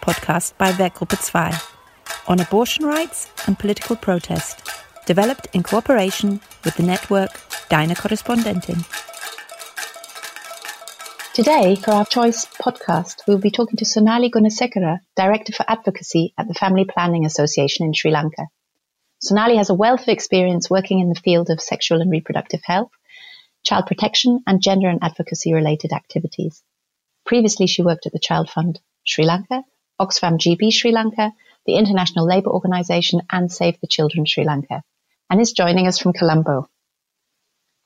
[0.00, 4.68] Podcast by Werkgruppe 2 on abortion rights and political protest,
[5.06, 7.30] developed in cooperation with the network
[7.68, 8.84] Deine Korrespondentin.
[11.34, 16.48] Today, for our Choice podcast, we'll be talking to Sonali Gunasekara, Director for Advocacy at
[16.48, 18.48] the Family Planning Association in Sri Lanka.
[19.22, 22.90] Sonali has a wealth of experience working in the field of sexual and reproductive health,
[23.64, 26.62] child protection, and gender and advocacy related activities.
[27.24, 29.62] Previously, she worked at the Child Fund Sri Lanka,
[30.00, 31.32] Oxfam GB Sri Lanka,
[31.66, 34.82] the International Labour Organization, and Save the Children Sri Lanka,
[35.28, 36.68] and is joining us from Colombo.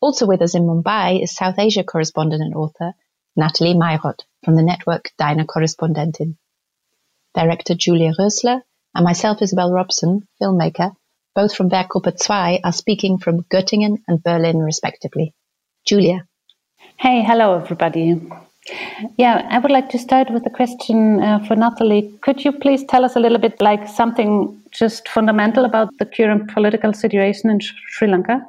[0.01, 2.93] Also with us in Mumbai is South Asia correspondent and author
[3.37, 6.37] Natalie Mayroth from the network Deine Korrespondentin.
[7.35, 8.63] Director Julia Rösler
[8.95, 10.95] and myself, Isabel Robson, filmmaker,
[11.35, 15.35] both from Werkgruppe 2, are speaking from Göttingen and Berlin, respectively.
[15.85, 16.29] Julia.
[16.97, 18.21] Hey, hello, everybody.
[19.19, 22.11] Yeah, I would like to start with a question uh, for Natalie.
[22.23, 26.53] Could you please tell us a little bit, like something just fundamental about the current
[26.53, 28.41] political situation in Sri Lanka?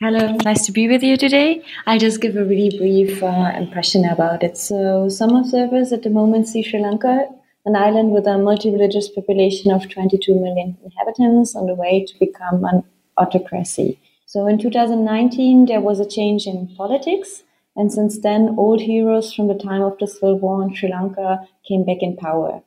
[0.00, 1.60] Hello, nice to be with you today.
[1.86, 4.56] I'll just give a really brief uh, impression about it.
[4.56, 7.26] So, some observers at the moment see Sri Lanka
[7.68, 12.64] an island with a multi-religious population of 22 million inhabitants on the way to become
[12.64, 12.82] an
[13.18, 13.98] autocracy.
[14.26, 17.42] So in 2019, there was a change in politics.
[17.78, 21.46] And since then, old heroes from the time of the Civil War in Sri Lanka
[21.66, 22.60] came back in power.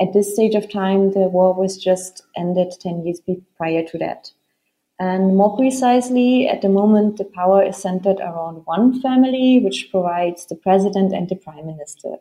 [0.00, 3.20] At this stage of time, the war was just ended 10 years
[3.58, 4.32] prior to that.
[4.98, 10.46] And more precisely, at the moment, the power is centered around one family, which provides
[10.46, 12.16] the president and the prime minister.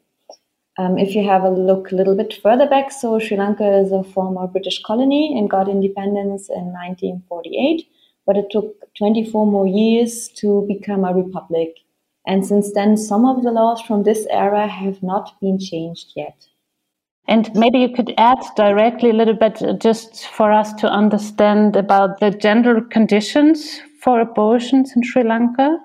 [0.78, 3.94] Um, if you have a look a little bit further back, so Sri Lanka is
[3.94, 7.88] a former British colony and got independence in 1948,
[8.26, 11.78] but it took 24 more years to become a republic.
[12.26, 16.48] And since then, some of the laws from this era have not been changed yet.
[17.28, 21.76] And maybe you could add directly a little bit uh, just for us to understand
[21.76, 25.78] about the general conditions for abortions in Sri Lanka.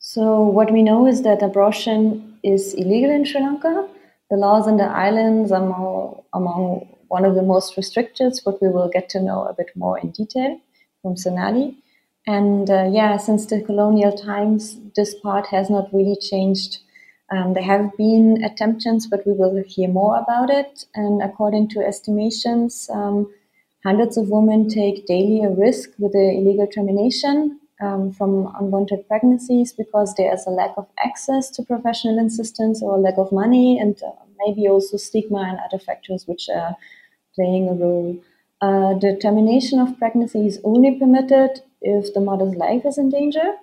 [0.00, 3.88] So, what we know is that abortion is illegal in Sri Lanka,
[4.28, 8.68] the laws in the islands are more, among one of the most restricted, but we
[8.68, 10.58] will get to know a bit more in detail
[11.00, 11.76] from Sonali.
[12.26, 16.78] And uh, yeah, since the colonial times, this part has not really changed.
[17.30, 20.86] Um, there have been attempts, but we will hear more about it.
[20.94, 23.32] And according to estimations, um,
[23.84, 29.72] hundreds of women take daily a risk with the illegal termination um, from unwanted pregnancies
[29.72, 34.02] because there is a lack of access to professional assistance or lack of money, and
[34.02, 34.10] uh,
[34.44, 36.76] maybe also stigma and other factors which are
[37.34, 38.16] playing a role.
[38.60, 43.54] Uh, the termination of pregnancy is only permitted if the mother's life is in danger.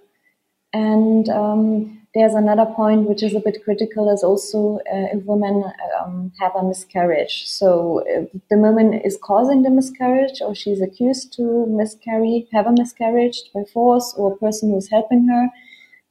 [0.74, 5.63] And um, there's another point which is a bit critical is also uh, if women
[6.00, 7.47] um, have a miscarriage.
[7.47, 8.03] So
[8.50, 13.63] the woman is causing the miscarriage or she's accused to miscarry, have a miscarriage by
[13.73, 15.47] force or a person who's helping her,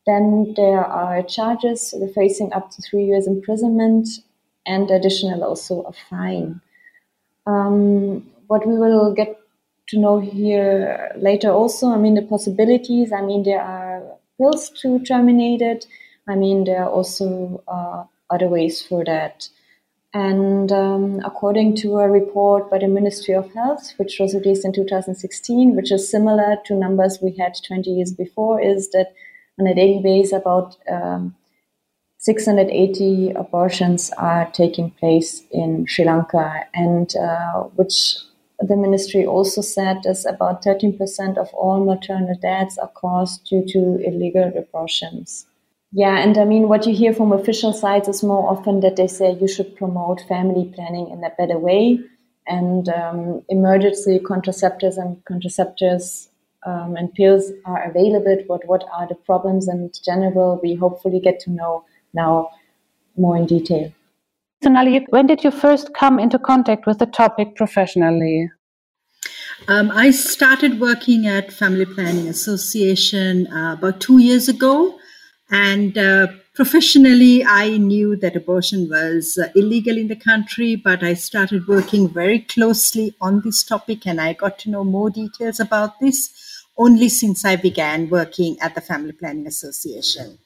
[0.06, 4.08] then there are charges facing up to three years imprisonment
[4.66, 6.60] and additional also a fine.
[7.46, 9.38] Um, what we will get
[9.88, 14.02] to know here later also, I mean, the possibilities, I mean, there are
[14.38, 15.86] pills to terminate it.
[16.28, 19.48] I mean, there are also uh, other ways for that.
[20.14, 24.72] And um, according to a report by the Ministry of Health, which was released in
[24.72, 29.14] 2016, which is similar to numbers we had 20 years before, is that
[29.58, 31.34] on a daily basis, about um,
[32.18, 38.16] 680 abortions are taking place in Sri Lanka, and uh, which
[38.68, 43.98] the ministry also said is about 13% of all maternal deaths are caused due to
[44.06, 45.46] illegal abortions.
[45.92, 49.08] Yeah, and I mean, what you hear from official sides is more often that they
[49.08, 52.00] say you should promote family planning in a better way,
[52.46, 56.28] and um, emergency contraceptives and contraceptives
[56.64, 58.42] um, and pills are available.
[58.48, 60.58] But what are the problems in general?
[60.62, 61.84] We hopefully get to know
[62.14, 62.50] now
[63.16, 63.92] more in detail.
[64.62, 68.48] Sonali, when did you first come into contact with the topic professionally?
[69.66, 74.98] Um, I started working at Family Planning Association uh, about two years ago,
[75.50, 81.14] and uh, professionally, I knew that abortion was uh, illegal in the country, but I
[81.14, 85.98] started working very closely on this topic, and I got to know more details about
[85.98, 86.30] this
[86.78, 90.38] only since I began working at the Family Planning Association.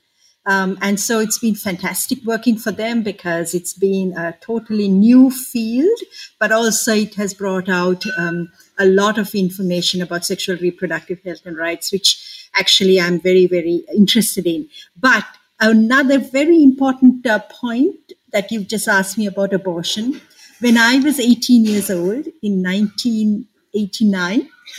[0.46, 5.28] Um, and so it's been fantastic working for them because it's been a totally new
[5.28, 5.98] field,
[6.38, 11.44] but also it has brought out um, a lot of information about sexual reproductive health
[11.46, 14.68] and rights, which actually I'm very, very interested in.
[14.96, 15.24] But
[15.58, 20.20] another very important uh, point that you've just asked me about abortion.
[20.60, 24.48] When I was 18 years old in 1989,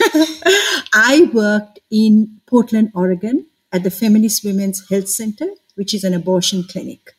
[0.94, 6.64] I worked in Portland, Oregon at the Feminist Women's Health Center, which is an abortion
[6.64, 7.14] clinic.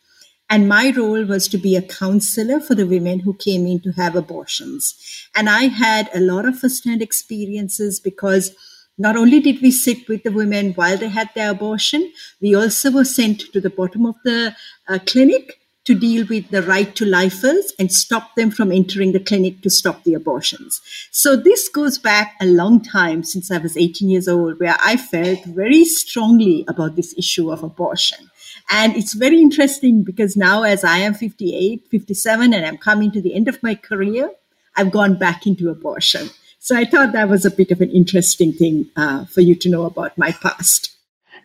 [0.49, 3.91] And my role was to be a counselor for the women who came in to
[3.91, 4.95] have abortions.
[5.35, 8.55] And I had a lot of first-hand experiences because
[8.97, 12.11] not only did we sit with the women while they had their abortion,
[12.41, 14.55] we also were sent to the bottom of the
[14.87, 15.58] uh, clinic
[15.89, 19.71] to deal with the right to lifers and stop them from entering the clinic to
[19.71, 20.79] stop the abortions.
[21.09, 24.97] So this goes back a long time since I was 18 years old, where I
[24.97, 28.29] felt very strongly about this issue of abortion.
[28.69, 33.19] And it's very interesting because now, as I am 58, 57, and I'm coming to
[33.19, 34.29] the end of my career,
[34.77, 36.29] I've gone back into abortion.
[36.59, 39.69] So I thought that was a bit of an interesting thing uh, for you to
[39.69, 40.98] know about my past.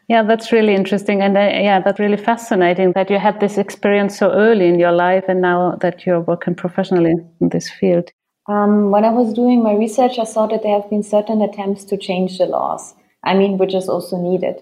[0.08, 1.22] Yeah, that's really interesting.
[1.22, 4.92] And uh, yeah, that's really fascinating that you had this experience so early in your
[4.92, 8.10] life and now that you're working professionally in this field.
[8.46, 11.84] Um, when I was doing my research, I saw that there have been certain attempts
[11.84, 12.94] to change the laws.
[13.24, 14.56] I mean, which is also needed.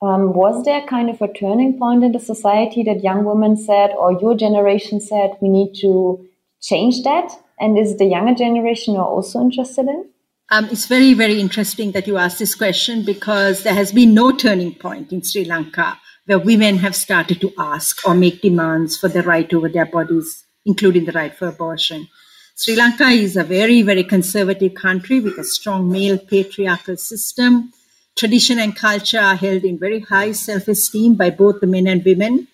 [0.00, 3.90] Um, was there kind of a turning point in the society that young women said,
[3.90, 6.26] or your generation said, we need to
[6.62, 7.30] change that?
[7.60, 10.08] And is the younger generation also interested in?
[10.50, 14.30] Um, it's very, very interesting that you asked this question because there has been no
[14.30, 19.08] turning point in Sri Lanka where women have started to ask or make demands for
[19.08, 22.08] the right over their bodies, including the right for abortion.
[22.54, 27.72] Sri Lanka is a very, very conservative country with a strong male patriarchal system
[28.16, 32.04] tradition and culture are held in very high self esteem by both the men and
[32.04, 32.48] women.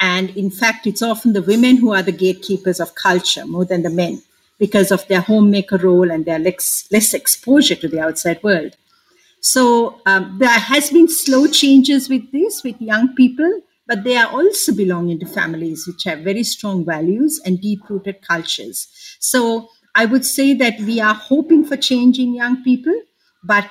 [0.00, 3.82] And in fact, it's often the women who are the gatekeepers of culture more than
[3.82, 4.22] the men
[4.58, 8.76] because of their homemaker role and their less, less exposure to the outside world.
[9.40, 14.32] So um, there has been slow changes with this, with young people, but they are
[14.32, 18.88] also belonging to families which have very strong values and deep-rooted cultures.
[19.18, 22.98] So I would say that we are hoping for change in young people,
[23.42, 23.70] but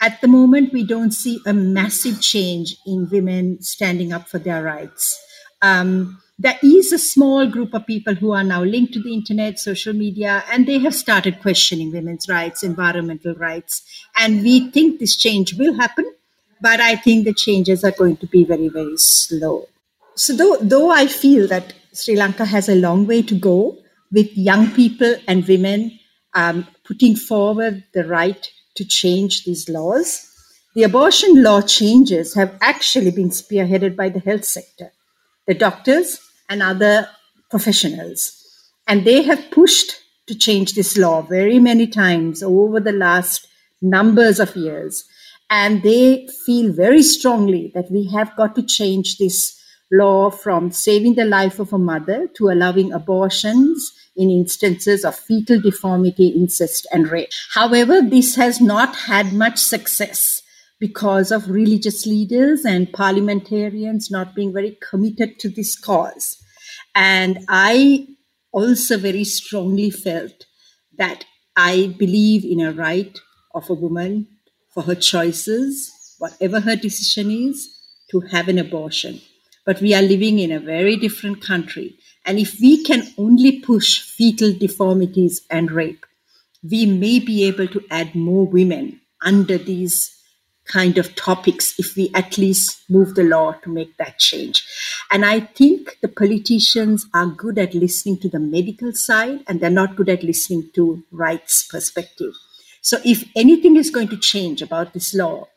[0.00, 4.62] at the moment, we don't see a massive change in women standing up for their
[4.62, 5.22] rights.
[5.60, 9.58] Um, there is a small group of people who are now linked to the internet,
[9.58, 13.82] social media, and they have started questioning women's rights, environmental rights.
[14.16, 16.12] And we think this change will happen,
[16.60, 19.68] but I think the changes are going to be very, very slow.
[20.14, 23.78] So, though, though I feel that Sri Lanka has a long way to go
[24.10, 25.98] with young people and women
[26.34, 30.28] um, putting forward the right to change these laws.
[30.74, 34.92] The abortion law changes have actually been spearheaded by the health sector,
[35.46, 37.08] the doctors, and other
[37.50, 38.38] professionals.
[38.86, 39.92] And they have pushed
[40.26, 43.46] to change this law very many times over the last
[43.80, 45.04] numbers of years.
[45.50, 49.58] And they feel very strongly that we have got to change this
[49.90, 55.60] law from saving the life of a mother to allowing abortions in instances of fetal
[55.60, 57.30] deformity, incest, and rape.
[57.52, 60.41] However, this has not had much success
[60.82, 66.42] because of religious leaders and parliamentarians not being very committed to this cause.
[66.92, 68.08] And I
[68.50, 70.46] also very strongly felt
[70.98, 73.16] that I believe in a right
[73.54, 74.26] of a woman
[74.74, 77.68] for her choices, whatever her decision is,
[78.10, 79.20] to have an abortion.
[79.64, 84.00] But we are living in a very different country and if we can only push
[84.00, 86.04] fetal deformities and rape,
[86.68, 90.18] we may be able to add more women under these
[90.66, 94.64] kind of topics if we at least move the law to make that change.
[95.10, 99.70] And I think the politicians are good at listening to the medical side and they're
[99.70, 102.34] not good at listening to rights perspective.
[102.80, 105.48] So if anything is going to change about this law,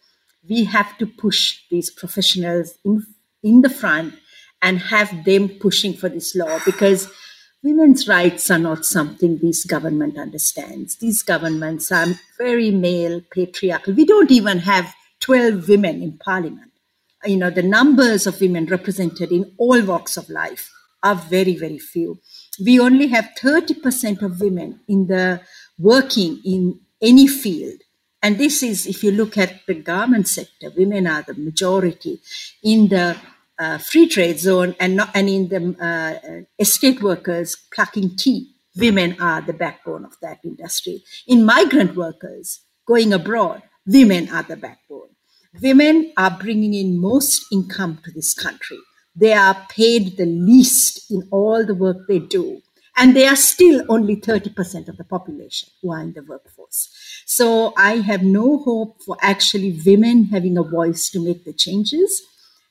[0.47, 3.05] we have to push these professionals in,
[3.43, 4.15] in the front
[4.61, 7.11] and have them pushing for this law because
[7.65, 10.97] women's rights are not something this government understands.
[10.97, 12.05] These governments are
[12.37, 13.95] very male, patriarchal.
[13.95, 16.71] We don't even have 12 women in parliament.
[17.23, 21.79] You know, the numbers of women represented in all walks of life are very, very
[21.79, 22.19] few.
[22.63, 25.41] We only have 30% of women in the
[25.79, 27.81] working in any field.
[28.21, 32.21] And this is, if you look at the garment sector, women are the majority.
[32.63, 33.17] In the
[33.57, 39.15] uh, free trade zone and not, and in the uh, estate workers plucking tea, women
[39.19, 41.03] are the backbone of that industry.
[41.27, 45.09] In migrant workers going abroad, women are the backbone.
[45.61, 48.79] Women are bringing in most income to this country.
[49.15, 52.61] They are paid the least in all the work they do.
[52.97, 56.89] And they are still only 30% of the population who are in the workforce.
[57.25, 62.21] So I have no hope for actually women having a voice to make the changes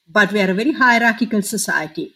[0.06, 2.14] but we are a very hierarchical society.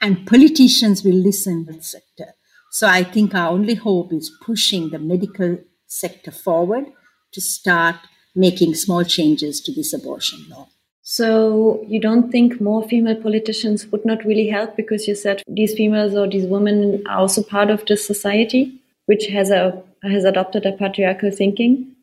[0.00, 2.34] and politicians will listen to the sector.
[2.70, 6.86] So I think our only hope is pushing the medical sector forward
[7.32, 7.96] to start
[8.34, 10.68] making small changes to this abortion law.
[11.02, 15.74] So you don't think more female politicians would not really help because you said these
[15.74, 20.66] females or these women are also part of this society which has a has adopted
[20.66, 21.96] a patriarchal thinking?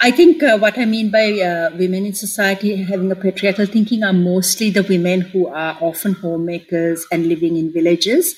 [0.00, 4.02] I think uh, what I mean by uh, women in society having a patriarchal thinking
[4.02, 8.34] are mostly the women who are often homemakers and living in villages.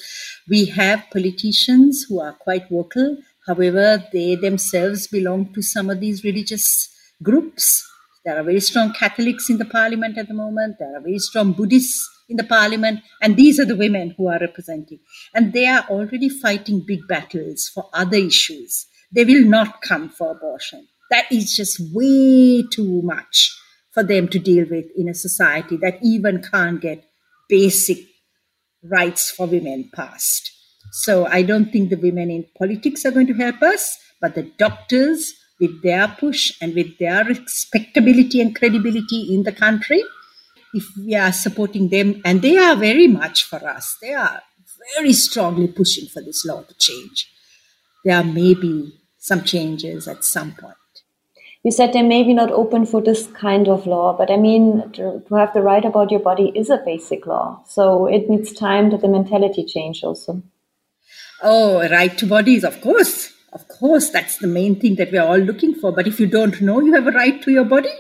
[0.49, 3.19] We have politicians who are quite vocal.
[3.47, 6.89] However, they themselves belong to some of these religious
[7.23, 7.87] groups.
[8.25, 10.77] There are very strong Catholics in the parliament at the moment.
[10.81, 13.01] There are very strong Buddhists in the parliament.
[13.23, 14.99] And these are the women who are representing.
[15.33, 18.87] And they are already fighting big battles for other issues.
[19.13, 23.57] They will not come for abortion that is just way too much
[23.93, 27.05] for them to deal with in a society that even can't get
[27.49, 27.99] basic
[28.85, 30.53] rights for women passed.
[30.93, 34.51] So I don't think the women in politics are going to help us, but the
[34.59, 40.03] doctors, with their push and with their respectability and credibility in the country,
[40.73, 44.41] if we are supporting them, and they are very much for us, they are
[44.97, 47.31] very strongly pushing for this law to change.
[48.05, 50.77] There may be some changes at some point
[51.63, 54.91] you said they may be not open for this kind of law, but I mean,
[54.93, 57.63] to, to, have the right about your body is a basic law.
[57.69, 60.43] So it needs time that the mentality change also.
[61.43, 63.33] Oh, right to bodies, of course.
[63.53, 65.93] Of course, that's the main thing that we're all looking for.
[65.93, 67.93] But if you don't know you have a right to your body,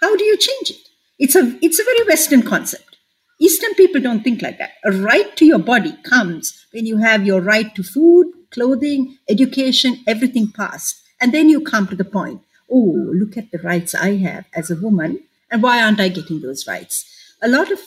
[0.00, 0.88] how do you change it?
[1.18, 2.98] It's a, it's a very Western concept.
[3.40, 4.72] Eastern people don't think like that.
[4.84, 9.98] A right to your body comes when you have your right to food, clothing, education,
[10.06, 11.00] everything passed.
[11.20, 14.70] And then you come to the point oh, look at the rights I have as
[14.70, 17.04] a woman, and why aren't I getting those rights?
[17.42, 17.80] A lot of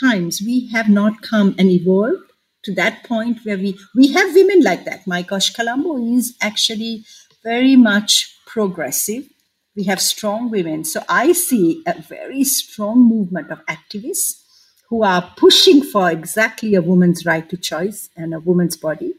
[0.00, 2.30] times we have not come and evolved
[2.64, 5.06] to that point where we we have women like that.
[5.06, 7.04] My gosh, Colombo is actually
[7.42, 9.28] very much progressive.
[9.76, 10.84] We have strong women.
[10.84, 14.42] So I see a very strong movement of activists
[14.88, 19.14] who are pushing for exactly a woman's right to choice and a woman's body.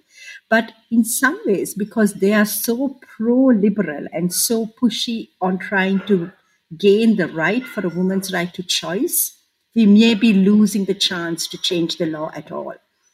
[0.49, 5.99] But in some ways, because they are so pro liberal and so pushy on trying
[6.07, 6.31] to
[6.77, 9.37] gain the right for a woman's right to choice,
[9.75, 12.73] we may be losing the chance to change the law at all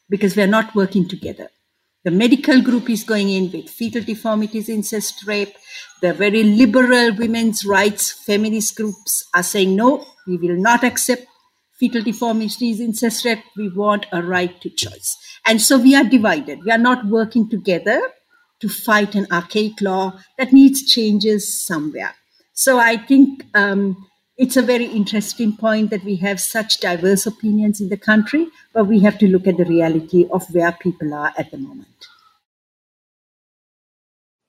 [0.10, 1.50] because we're not working together.
[2.04, 5.56] The medical group is going in with fetal deformities, incest, rape.
[6.02, 11.26] The very liberal women's rights feminist groups are saying, no, we will not accept
[11.84, 13.44] fetal deformities, incest, rape.
[13.58, 15.18] We want a right to choice.
[15.46, 16.64] And so we are divided.
[16.64, 18.02] We are not working together
[18.62, 22.16] to fight an archaic law that needs changes somewhere.
[22.54, 23.98] So I think um,
[24.38, 28.86] it's a very interesting point that we have such diverse opinions in the country, but
[28.86, 32.08] we have to look at the reality of where people are at the moment.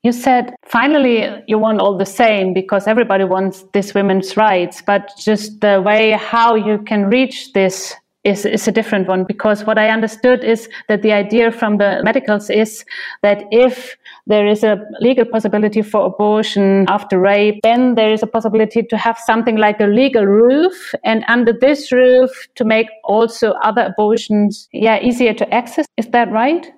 [0.05, 5.11] You said finally you want all the same because everybody wants this women's rights, but
[5.19, 9.79] just the way how you can reach this is, is a different one because what
[9.79, 12.85] I understood is that the idea from the medicals is
[13.23, 13.97] that if
[14.27, 18.99] there is a legal possibility for abortion after rape, then there is a possibility to
[18.99, 24.69] have something like a legal roof and under this roof to make also other abortions
[24.73, 25.87] yeah easier to access.
[25.97, 26.71] Is that right?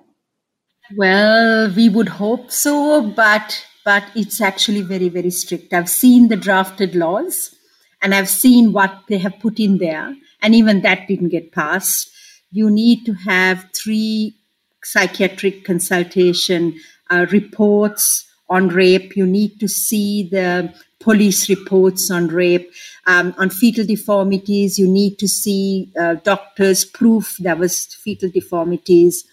[0.95, 5.73] Well, we would hope so, but but it's actually very very strict.
[5.73, 7.53] I've seen the drafted laws
[8.01, 12.09] and I've seen what they have put in there and even that didn't get passed.
[12.51, 14.35] You need to have three
[14.83, 16.79] psychiatric consultation
[17.09, 19.17] uh, reports on rape.
[19.17, 22.71] You need to see the police reports on rape.
[23.05, 29.25] Um, on fetal deformities, you need to see uh, doctors' proof there was fetal deformities.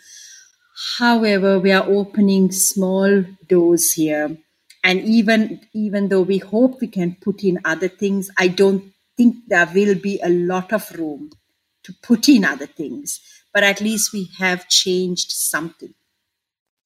[0.98, 4.36] However, we are opening small doors here.
[4.82, 9.36] And even even though we hope we can put in other things, I don't think
[9.48, 11.30] there will be a lot of room
[11.84, 13.20] to put in other things,
[13.52, 15.94] but at least we have changed something.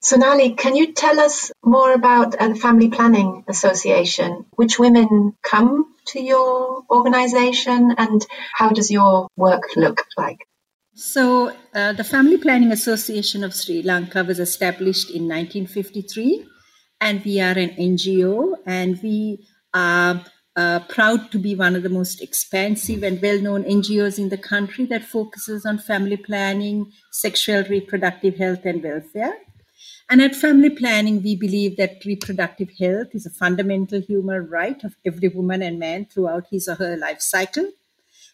[0.01, 4.47] Sonali, can you tell us more about the Family Planning Association?
[4.55, 10.47] Which women come to your organization and how does your work look like?
[11.01, 16.45] So, uh, the Family Planning Association of Sri Lanka was established in 1953,
[17.01, 20.25] and we are an NGO and we are
[20.57, 24.37] uh, proud to be one of the most expansive and well known NGOs in the
[24.37, 29.39] country that focuses on family planning, sexual reproductive health, and welfare.
[30.11, 34.97] And at family planning, we believe that reproductive health is a fundamental human right of
[35.07, 37.71] every woman and man throughout his or her life cycle.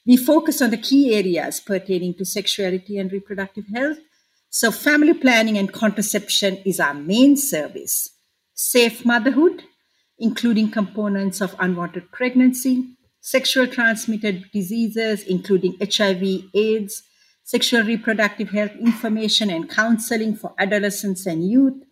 [0.06, 3.98] We focus on the key areas pertaining to sexuality and reproductive health.
[4.50, 8.10] So, family planning and contraception is our main service.
[8.52, 9.64] Safe motherhood,
[10.18, 17.02] including components of unwanted pregnancy, sexual transmitted diseases, including HIV, AIDS,
[17.42, 21.82] sexual reproductive health information and counseling for adolescents and youth,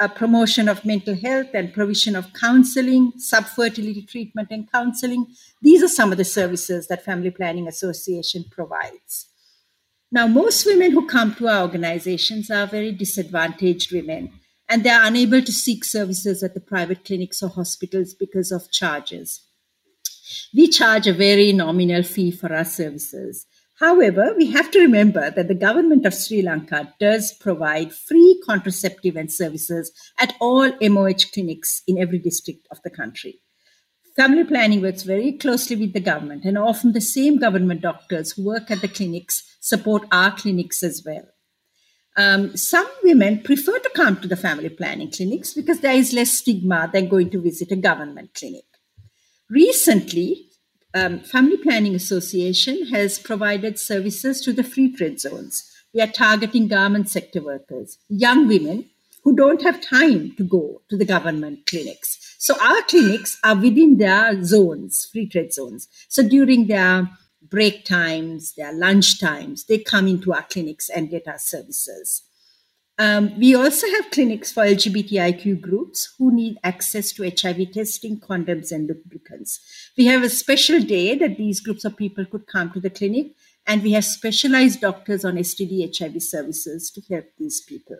[0.00, 5.26] a promotion of mental health and provision of counseling, subfertility treatment and counseling.
[5.60, 9.26] These are some of the services that Family Planning Association provides.
[10.10, 14.32] Now, most women who come to our organizations are very disadvantaged women,
[14.68, 18.70] and they are unable to seek services at the private clinics or hospitals because of
[18.72, 19.42] charges.
[20.54, 23.46] We charge a very nominal fee for our services.
[23.80, 29.16] However, we have to remember that the government of Sri Lanka does provide free contraceptive
[29.16, 33.40] and services at all MOH clinics in every district of the country.
[34.16, 38.44] Family planning works very closely with the government, and often the same government doctors who
[38.44, 41.28] work at the clinics support our clinics as well.
[42.18, 46.32] Um, some women prefer to come to the family planning clinics because there is less
[46.32, 48.64] stigma than going to visit a government clinic.
[49.48, 50.49] Recently,
[50.94, 55.70] um, Family Planning Association has provided services to the free trade zones.
[55.94, 58.90] We are targeting garment sector workers, young women
[59.22, 62.36] who don't have time to go to the government clinics.
[62.38, 65.88] So our clinics are within their zones, free trade zones.
[66.08, 67.10] So during their
[67.42, 72.22] break times, their lunch times, they come into our clinics and get our services.
[73.00, 78.72] Um, we also have clinics for LGBTIQ groups who need access to HIV testing, condoms,
[78.72, 79.58] and lubricants.
[79.96, 83.28] We have a special day that these groups of people could come to the clinic,
[83.66, 87.96] and we have specialized doctors on STD HIV services to help these people.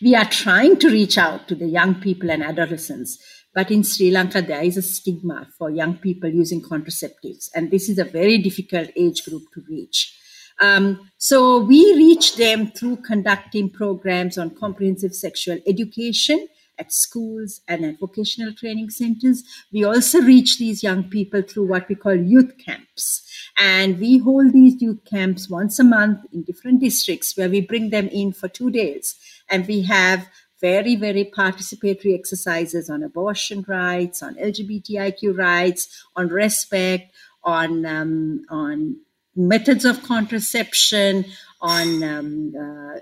[0.00, 3.18] We are trying to reach out to the young people and adolescents,
[3.52, 7.90] but in Sri Lanka, there is a stigma for young people using contraceptives, and this
[7.90, 10.18] is a very difficult age group to reach.
[10.60, 17.84] Um, so we reach them through conducting programs on comprehensive sexual education at schools and
[17.84, 19.42] at vocational training centers.
[19.72, 23.22] We also reach these young people through what we call youth camps.
[23.58, 27.90] And we hold these youth camps once a month in different districts where we bring
[27.90, 29.16] them in for two days.
[29.48, 30.28] And we have
[30.60, 37.12] very, very participatory exercises on abortion rights, on LGBTIQ rights, on respect,
[37.44, 38.96] on, um, on
[39.36, 41.24] methods of contraception,
[41.60, 42.98] on um, uh,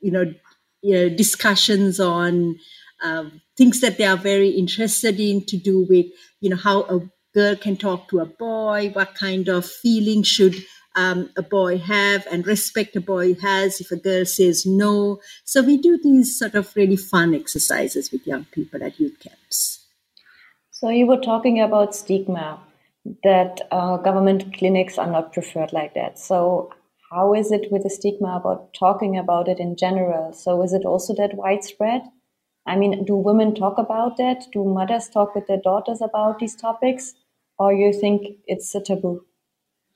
[0.00, 0.32] you, know,
[0.82, 2.58] you know discussions on
[3.02, 3.24] uh,
[3.56, 6.06] things that they are very interested in to do with
[6.40, 7.00] you know how a
[7.34, 10.54] girl can talk to a boy, what kind of feeling should
[10.94, 15.20] um, a boy have and respect a boy has if a girl says no.
[15.44, 19.84] So we do these sort of really fun exercises with young people at youth camps.
[20.70, 22.60] So you were talking about stigma
[23.22, 26.18] that uh, government clinics are not preferred like that.
[26.18, 26.70] So,
[27.10, 30.32] how is it with the stigma about talking about it in general?
[30.32, 32.02] So, is it also that widespread?
[32.66, 34.46] I mean, do women talk about that?
[34.52, 37.14] Do mothers talk with their daughters about these topics?
[37.58, 39.24] Or you think it's a taboo?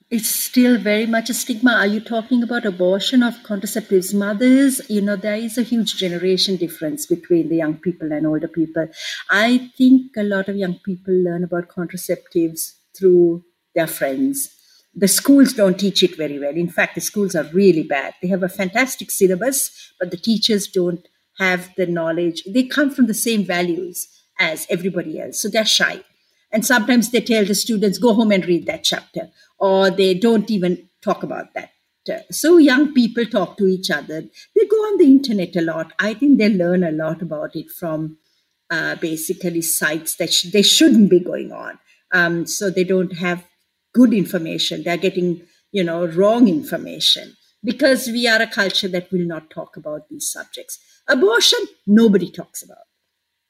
[0.08, 1.72] It's still very much a stigma.
[1.72, 4.12] Are you talking about abortion of contraceptives?
[4.12, 8.48] Mothers, you know, there is a huge generation difference between the young people and older
[8.48, 8.88] people.
[9.30, 14.54] I think a lot of young people learn about contraceptives through their friends.
[14.94, 16.54] The schools don't teach it very well.
[16.56, 18.14] In fact, the schools are really bad.
[18.20, 21.06] They have a fantastic syllabus, but the teachers don't
[21.38, 22.42] have the knowledge.
[22.46, 26.02] They come from the same values as everybody else, so they're shy.
[26.52, 30.50] And sometimes they tell the students, go home and read that chapter, or they don't
[30.50, 31.70] even talk about that.
[32.32, 34.22] So young people talk to each other.
[34.56, 35.92] They go on the internet a lot.
[35.98, 38.16] I think they learn a lot about it from
[38.68, 41.78] uh, basically sites that sh- they shouldn't be going on.
[42.12, 43.44] Um, so they don't have
[43.94, 44.82] good information.
[44.82, 45.42] They're getting,
[45.72, 50.30] you know, wrong information because we are a culture that will not talk about these
[50.30, 50.78] subjects.
[51.08, 52.78] Abortion, nobody talks about.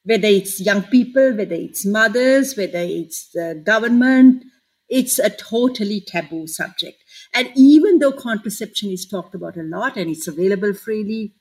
[0.04, 4.44] Whether it's young people, whether it's mothers, whether it's the government,
[4.88, 7.02] it's a totally taboo subject.
[7.32, 11.34] And even though contraception is talked about a lot and it's available freely,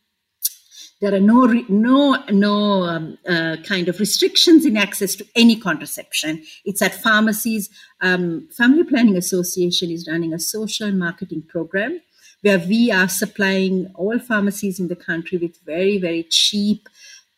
[1.01, 6.43] there are no no no um, uh, kind of restrictions in access to any contraception.
[6.65, 7.69] It's at pharmacies.
[8.01, 12.01] Um, Family Planning Association is running a social marketing program
[12.41, 16.89] where we are supplying all pharmacies in the country with very very cheap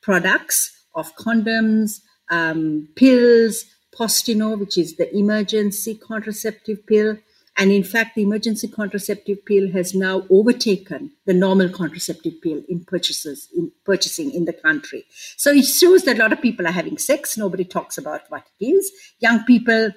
[0.01, 7.17] products of condoms, um, pills, Postinor, which is the emergency contraceptive pill,
[7.61, 12.83] and in fact, the emergency contraceptive pill has now overtaken the normal contraceptive pill in
[12.83, 15.05] purchases in purchasing in the country.
[15.37, 17.37] So it shows that a lot of people are having sex.
[17.37, 18.91] Nobody talks about what it is.
[19.19, 19.91] Young people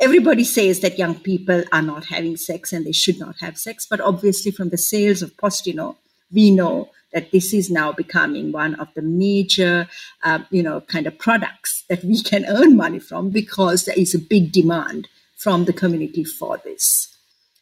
[0.00, 3.88] everybody says that young people are not having sex and they should not have sex.
[3.90, 5.96] But obviously, from the sales of Postinor,
[6.32, 9.88] we know that this is now becoming one of the major,
[10.22, 14.14] uh, you know, kind of products that we can earn money from because there is
[14.14, 17.14] a big demand from the community for this.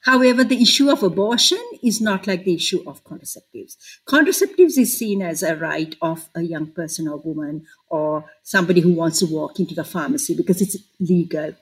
[0.03, 3.77] However, the issue of abortion is not like the issue of contraceptives.
[4.09, 8.93] Contraceptives is seen as a right of a young person or woman or somebody who
[8.93, 11.55] wants to walk into the pharmacy because it's legal.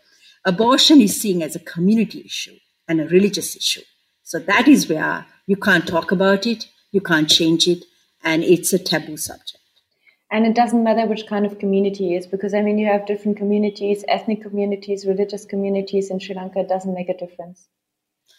[0.46, 2.56] Abortion is seen as a community issue
[2.88, 3.82] and a religious issue.
[4.22, 7.84] So that is where you can't talk about it, you can't change it,
[8.24, 9.59] and it's a taboo subject.
[10.32, 13.06] And it doesn't matter which kind of community it is, because I mean, you have
[13.06, 16.60] different communities, ethnic communities, religious communities in Sri Lanka.
[16.60, 17.66] It doesn't make a difference.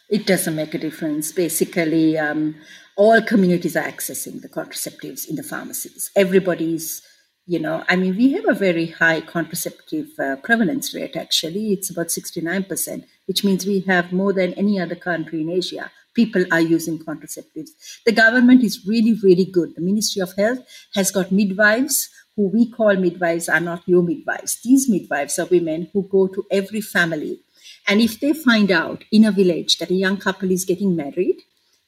[0.10, 1.34] It doesn't make a difference.
[1.34, 2.56] Basically, um,
[2.96, 6.12] all communities are accessing the contraceptives in the pharmacies.
[6.16, 7.02] Everybody's,
[7.46, 11.74] you know, I mean, we have a very high contraceptive uh, prevalence rate, actually.
[11.74, 16.46] It's about 69%, which means we have more than any other country in Asia people
[16.52, 17.70] are using contraceptives.
[18.06, 19.76] The government is really, really good.
[19.76, 20.60] The Ministry of Health
[20.94, 24.62] has got midwives who we call midwives are not your midwives.
[24.64, 27.42] These midwives are women who go to every family
[27.88, 31.42] and if they find out in a village that a young couple is getting married,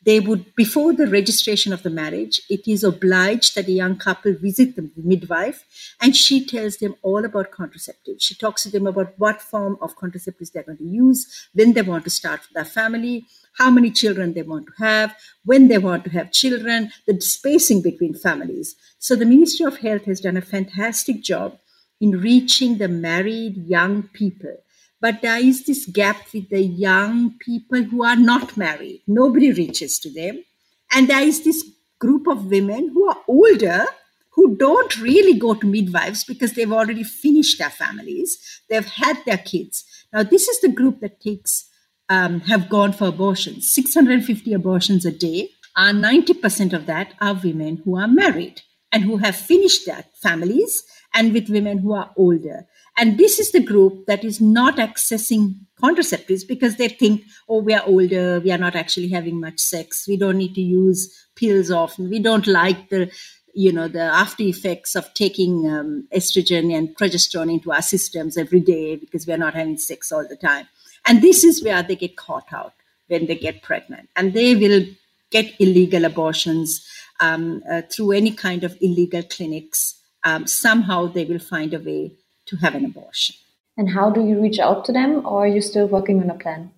[0.05, 4.33] they would, before the registration of the marriage, it is obliged that a young couple
[4.33, 5.63] visit the midwife
[6.01, 8.21] and she tells them all about contraceptives.
[8.21, 11.83] She talks to them about what form of contraceptives they're going to use, when they
[11.83, 13.25] want to start their family,
[13.57, 17.81] how many children they want to have, when they want to have children, the spacing
[17.81, 18.75] between families.
[18.99, 21.59] So the Ministry of Health has done a fantastic job
[22.01, 24.57] in reaching the married young people
[25.03, 29.01] but there is this gap with the young people who are not married.
[29.05, 30.45] Nobody reaches to them.
[30.93, 31.61] And there is this
[31.99, 33.83] group of women who are older
[34.29, 39.39] who don't really go to midwives because they've already finished their families, they've had their
[39.39, 39.83] kids.
[40.13, 41.69] Now, this is the group that takes
[42.09, 43.71] um, have gone for abortions.
[43.73, 48.61] 650 abortions a day, and 90% of that are women who are married
[48.91, 52.67] and who have finished their families and with women who are older.
[52.95, 57.73] And this is the group that is not accessing contraceptives because they think, oh, we
[57.73, 61.71] are older, we are not actually having much sex, we don't need to use pills
[61.71, 63.11] often, we don't like the
[63.55, 68.59] you know the after effects of taking um, estrogen and progesterone into our systems every
[68.59, 70.67] day because we are not having sex all the time
[71.05, 72.73] and this is where they get caught out
[73.07, 74.85] when they get pregnant and they will
[75.31, 76.87] get illegal abortions
[77.19, 82.15] um, uh, through any kind of illegal clinics um, somehow they will find a way
[82.45, 83.35] to have an abortion.
[83.77, 86.35] And how do you reach out to them, or are you still working on a
[86.35, 86.71] plan?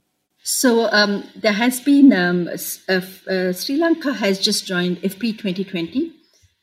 [0.44, 6.14] So um, there has been um, uh, Sri Lanka has just joined FP 2020,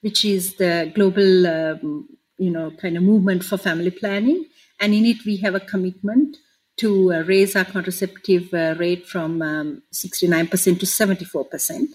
[0.01, 4.46] which is the global, um, you know, kind of movement for family planning,
[4.81, 6.37] and in it we have a commitment
[6.83, 11.87] to uh, raise our contraceptive uh, rate from 69% um, to 74%.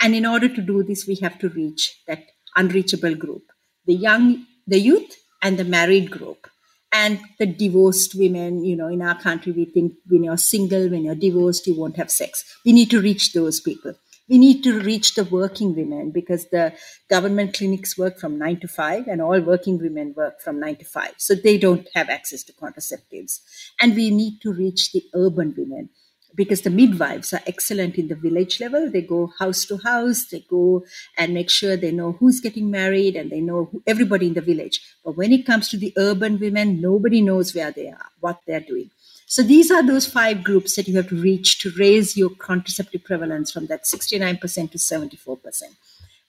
[0.00, 2.24] And in order to do this, we have to reach that
[2.56, 3.42] unreachable group,
[3.86, 6.48] the young, the youth, and the married group.
[6.92, 11.04] And the divorced women you know in our country we think when you're single when
[11.04, 12.44] you're divorced you won't have sex.
[12.64, 13.94] We need to reach those people
[14.30, 16.72] we need to reach the working women because the
[17.08, 20.84] government clinics work from 9 to 5 and all working women work from 9 to
[20.84, 23.40] 5 so they don't have access to contraceptives
[23.80, 25.90] and we need to reach the urban women
[26.36, 28.88] because the midwives are excellent in the village level.
[28.88, 30.84] They go house to house, they go
[31.18, 34.40] and make sure they know who's getting married and they know who, everybody in the
[34.40, 34.80] village.
[35.04, 38.60] But when it comes to the urban women, nobody knows where they are, what they're
[38.60, 38.90] doing.
[39.30, 43.04] So these are those five groups that you have to reach to raise your contraceptive
[43.04, 44.40] prevalence from that 69%
[44.72, 45.62] to 74%.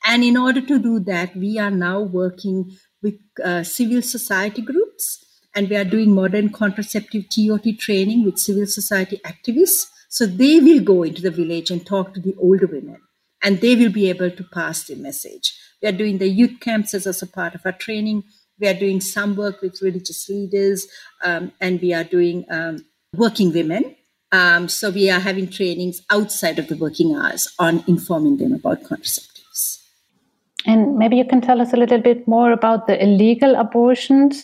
[0.06, 5.26] And in order to do that, we are now working with uh, civil society groups
[5.56, 9.88] and we are doing modern contraceptive TOT training with civil society activists.
[10.08, 13.02] So they will go into the village and talk to the older women,
[13.42, 15.58] and they will be able to pass the message.
[15.82, 18.26] We are doing the youth camps as a part of our training.
[18.60, 20.86] We are doing some work with religious leaders,
[21.24, 23.96] um, and we are doing um, working women.
[24.32, 28.84] Um, so we are having trainings outside of the working hours on informing them about
[28.84, 29.82] contraceptives.
[30.66, 34.44] And maybe you can tell us a little bit more about the illegal abortions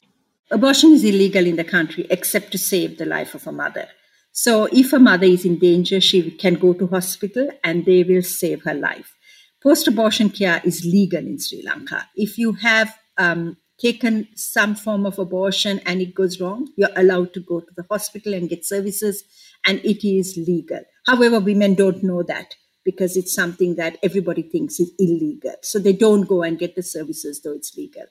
[0.49, 3.89] Abortion is illegal in the country except to save the life of a mother.
[4.32, 8.21] So if a mother is in danger, she can go to hospital and they will
[8.21, 9.13] save her life.
[9.62, 12.08] Post-abortion care is legal in Sri Lanka.
[12.15, 17.34] If you have um, taken some form of abortion and it goes wrong, you're allowed
[17.34, 19.24] to go to the hospital and get services,
[19.66, 20.82] and it is legal.
[21.06, 25.56] However, women don't know that because it's something that everybody thinks is illegal.
[25.62, 28.06] So they don't go and get the services, though it's legal.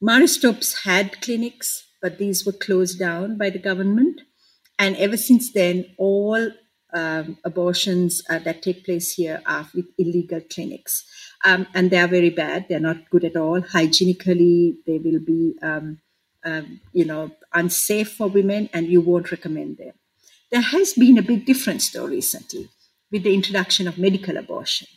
[0.00, 4.20] Marie Stopes had clinics, but these were closed down by the government.
[4.78, 6.52] And ever since then, all
[6.94, 11.04] um, abortions uh, that take place here are with illegal clinics.
[11.44, 12.66] Um, and they are very bad.
[12.68, 13.60] They're not good at all.
[13.60, 16.00] Hygienically, they will be, um,
[16.44, 19.92] um, you know, unsafe for women, and you won't recommend them.
[20.50, 22.68] There has been a big difference, though, recently
[23.10, 24.88] with the introduction of medical abortion.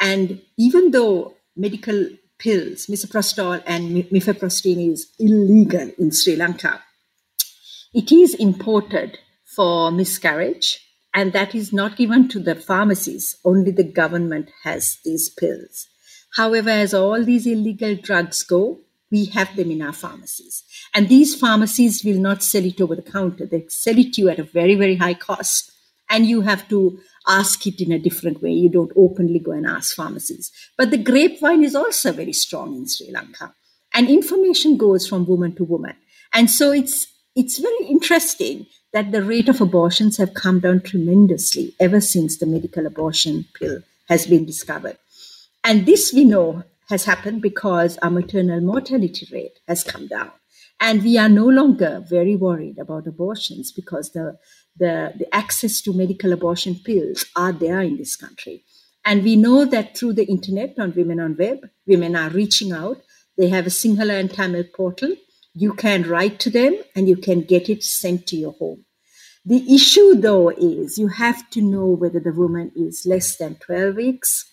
[0.00, 6.82] And even though medical pills, misoprostol and mifepristone, is illegal in Sri Lanka,
[7.94, 10.80] it is imported for miscarriage,
[11.14, 13.36] and that is not given to the pharmacies.
[13.44, 15.88] Only the government has these pills.
[16.36, 20.62] However, as all these illegal drugs go, we have them in our pharmacies.
[20.94, 23.46] And these pharmacies will not sell it over the counter.
[23.46, 25.72] They sell it to you at a very, very high cost.
[26.10, 28.52] And you have to ask it in a different way.
[28.52, 30.50] You don't openly go and ask pharmacies.
[30.76, 33.54] But the grapevine is also very strong in Sri Lanka.
[33.92, 35.96] And information goes from woman to woman.
[36.32, 41.74] And so it's it's very interesting that the rate of abortions have come down tremendously
[41.78, 44.96] ever since the medical abortion pill has been discovered.
[45.62, 50.30] And this we know has happened because our maternal mortality rate has come down.
[50.80, 54.38] And we are no longer very worried about abortions because the
[54.78, 58.62] the, the access to medical abortion pills are there in this country.
[59.04, 63.02] And we know that through the internet on Women on Web, women are reaching out.
[63.36, 65.14] They have a Sinhala and Tamil portal.
[65.60, 68.84] You can write to them and you can get it sent to your home.
[69.44, 73.96] The issue, though, is you have to know whether the woman is less than 12
[73.96, 74.52] weeks.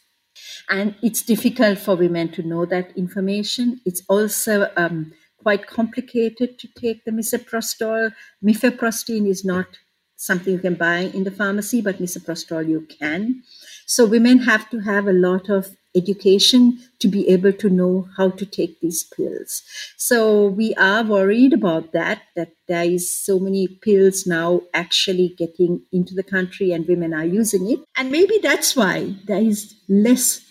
[0.68, 3.82] And it's difficult for women to know that information.
[3.86, 8.12] It's also um, quite complicated to take the misoprostol.
[8.44, 9.68] Mifepristone is not
[10.16, 13.44] something you can buy in the pharmacy, but misoprostol you can.
[13.86, 18.30] So women have to have a lot of education to be able to know how
[18.32, 19.64] to take these pills.
[19.98, 25.82] So we are worried about that, that there is so many pills now actually getting
[25.92, 27.80] into the country and women are using it.
[27.98, 30.42] And maybe that's why there is less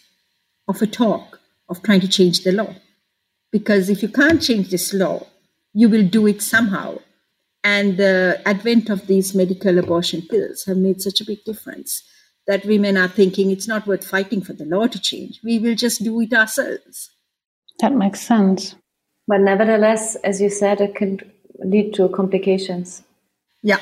[0.68, 2.74] of a talk of trying to change the law.
[3.52, 5.26] Because if you can't change this law,
[5.72, 6.98] you will do it somehow
[7.64, 12.04] and the advent of these medical abortion pills have made such a big difference
[12.46, 15.40] that women are thinking it's not worth fighting for the law to change.
[15.42, 17.10] We will just do it ourselves.
[17.80, 18.74] That makes sense.
[19.26, 21.20] But nevertheless, as you said, it can
[21.58, 23.02] lead to complications.
[23.62, 23.80] Yeah.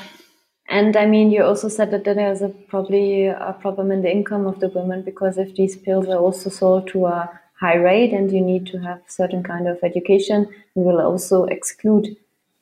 [0.69, 4.45] And I mean, you also said that there's a, probably a problem in the income
[4.47, 8.31] of the women because if these pills are also sold to a high rate and
[8.31, 12.15] you need to have certain kind of education, we will also exclude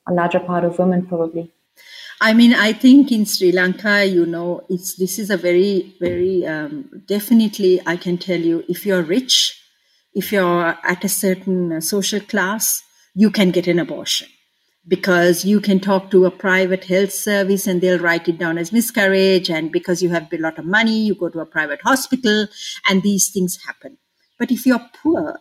[0.08, 1.50] a larger part of women probably
[2.24, 6.46] I mean, I think in Sri Lanka, you know, it's this is a very, very
[6.46, 7.80] um, definitely.
[7.84, 9.60] I can tell you, if you're rich,
[10.14, 12.80] if you're at a certain uh, social class,
[13.16, 14.28] you can get an abortion
[14.86, 18.72] because you can talk to a private health service and they'll write it down as
[18.72, 19.50] miscarriage.
[19.50, 22.46] And because you have a lot of money, you go to a private hospital,
[22.88, 23.98] and these things happen.
[24.38, 25.40] But if you're poor,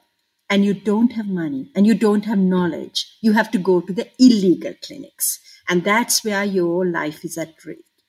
[0.49, 3.93] and you don't have money and you don't have knowledge, you have to go to
[3.93, 5.39] the illegal clinics.
[5.69, 7.55] And that's where your life is at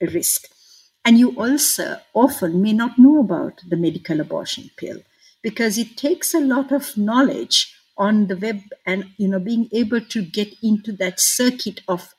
[0.00, 0.48] risk.
[1.04, 4.98] And you also often may not know about the medical abortion pill
[5.42, 10.00] because it takes a lot of knowledge on the web and you know being able
[10.00, 12.14] to get into that circuit of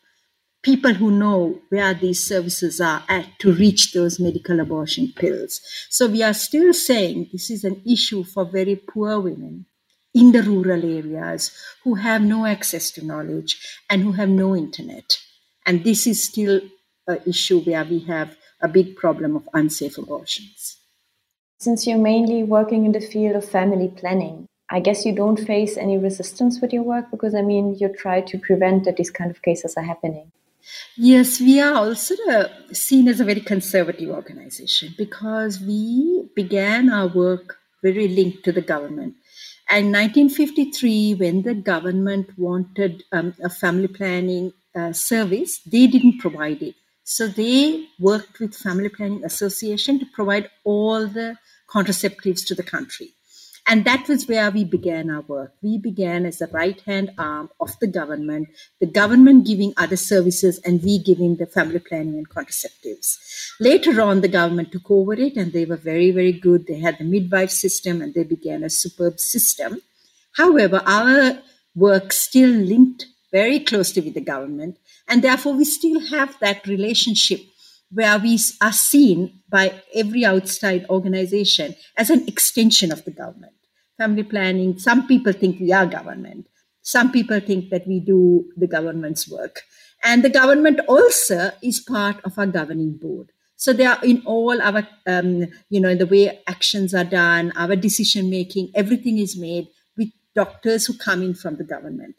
[0.62, 5.60] people who know where these services are at to reach those medical abortion pills.
[5.90, 9.66] So we are still saying this is an issue for very poor women
[10.14, 11.52] in the rural areas
[11.84, 15.18] who have no access to knowledge and who have no internet.
[15.66, 16.62] And this is still
[17.08, 20.78] an issue where we have a big problem of unsafe abortions.
[21.60, 25.78] Since you're mainly working in the field of family planning, I guess you don't face
[25.78, 29.32] any resistance with your work because I mean, you try to prevent that these kind
[29.32, 30.32] of cases are happening.
[30.96, 37.08] Yes, we are also uh, seen as a very conservative organization because we began our
[37.08, 39.16] work very linked to the government.
[39.70, 46.62] And 1953, when the government wanted um, a family planning uh, service, they didn't provide
[46.62, 46.76] it.
[47.04, 53.14] So they worked with Family Planning Association to provide all the contraceptives to the country.
[53.66, 55.54] And that was where we began our work.
[55.62, 58.50] We began as the right hand arm of the government,
[58.82, 63.18] the government giving other services and we giving the family planning and contraceptives.
[63.62, 66.68] Later on, the government took over it and they were very, very good.
[66.68, 69.82] They had the midwife system and they began a superb system.
[70.36, 71.40] However, our
[71.74, 77.40] work still linked very closely with the government, and therefore we still have that relationship
[77.94, 83.54] where we are seen by every outside organization as an extension of the government.
[83.98, 86.48] Family planning, some people think we are government.
[86.82, 89.62] Some people think that we do the government's work.
[90.04, 93.32] And the government also is part of our governing board.
[93.56, 97.76] So they are in all our, um, you know, the way actions are done, our
[97.78, 102.16] decision making, everything is made with doctors who come in from the government.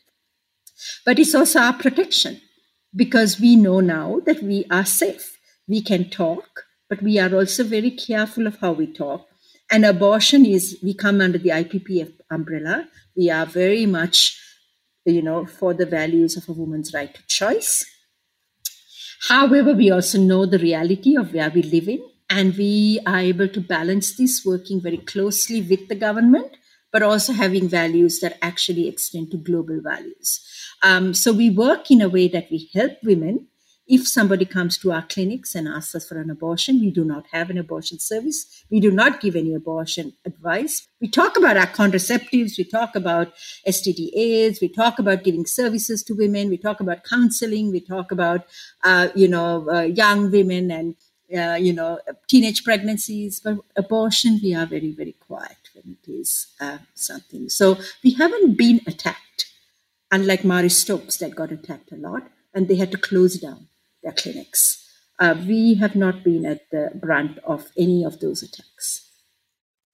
[1.04, 2.40] But it's also our protection
[2.96, 5.38] because we know now that we are safe.
[5.66, 9.26] We can talk, but we are also very careful of how we talk.
[9.70, 12.88] And abortion is, we come under the IPPF umbrella.
[13.16, 14.38] We are very much,
[15.04, 17.84] you know, for the values of a woman's right to choice.
[19.28, 23.48] However, we also know the reality of where we live in, and we are able
[23.48, 26.56] to balance this working very closely with the government,
[26.92, 30.40] but also having values that actually extend to global values.
[30.82, 33.48] Um, so we work in a way that we help women.
[33.86, 37.26] If somebody comes to our clinics and asks us for an abortion, we do not
[37.32, 38.64] have an abortion service.
[38.70, 40.88] We do not give any abortion advice.
[41.02, 42.56] We talk about our contraceptives.
[42.56, 43.34] We talk about
[43.68, 44.62] STDs.
[44.62, 46.48] We talk about giving services to women.
[46.48, 47.72] We talk about counseling.
[47.72, 48.46] We talk about,
[48.82, 50.94] uh, you know, uh, young women and
[51.36, 56.48] uh, you know, teenage pregnancies, but abortion, we are very, very quiet when it is
[56.60, 57.48] uh, something.
[57.48, 59.46] So we haven't been attacked
[60.12, 63.68] unlike Marie Stopes that got attacked a lot, and they had to close down
[64.04, 64.80] their clinics.
[65.18, 69.04] Uh, we have not been at the brunt of any of those attacks.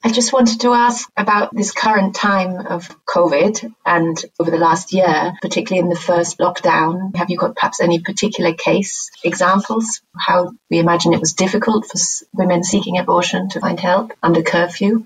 [0.02, 4.94] I just wanted to ask about this current time of COVID and over the last
[4.94, 7.14] year, particularly in the first lockdown.
[7.16, 10.00] Have you got perhaps any particular case examples?
[10.18, 11.98] How we imagine it was difficult for
[12.32, 15.04] women seeking abortion to find help under curfew?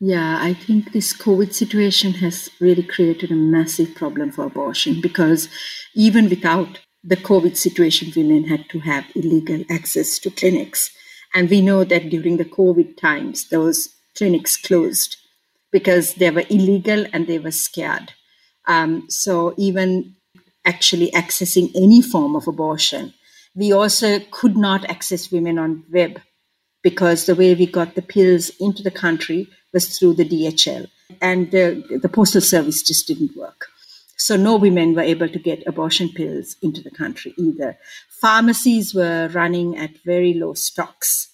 [0.00, 5.48] Yeah, I think this COVID situation has really created a massive problem for abortion because
[5.94, 10.90] even without the COVID situation, women had to have illegal access to clinics.
[11.34, 15.16] And we know that during the COVID times, those clinics closed
[15.70, 18.12] because they were illegal and they were scared.
[18.66, 20.16] Um, so even
[20.64, 23.14] actually accessing any form of abortion,
[23.54, 26.20] we also could not access women on web
[26.82, 30.88] because the way we got the pills into the country was through the DHL,
[31.20, 33.68] and the, the postal service just didn't work.
[34.20, 37.78] So no women were able to get abortion pills into the country either.
[38.20, 41.30] Pharmacies were running at very low stocks.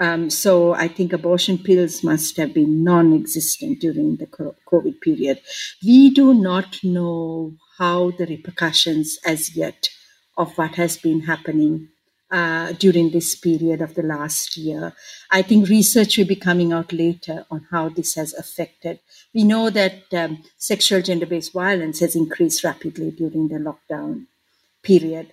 [0.00, 5.42] Um, so I think abortion pills must have been non-existent during the COVID period.
[5.86, 9.88] We do not know how the repercussions as yet
[10.36, 11.90] of what has been happening
[12.30, 14.92] uh, during this period of the last year.
[15.30, 18.98] I think research will be coming out later on how this has affected.
[19.34, 24.26] We know that um, sexual gender based violence has increased rapidly during the lockdown
[24.82, 25.32] period.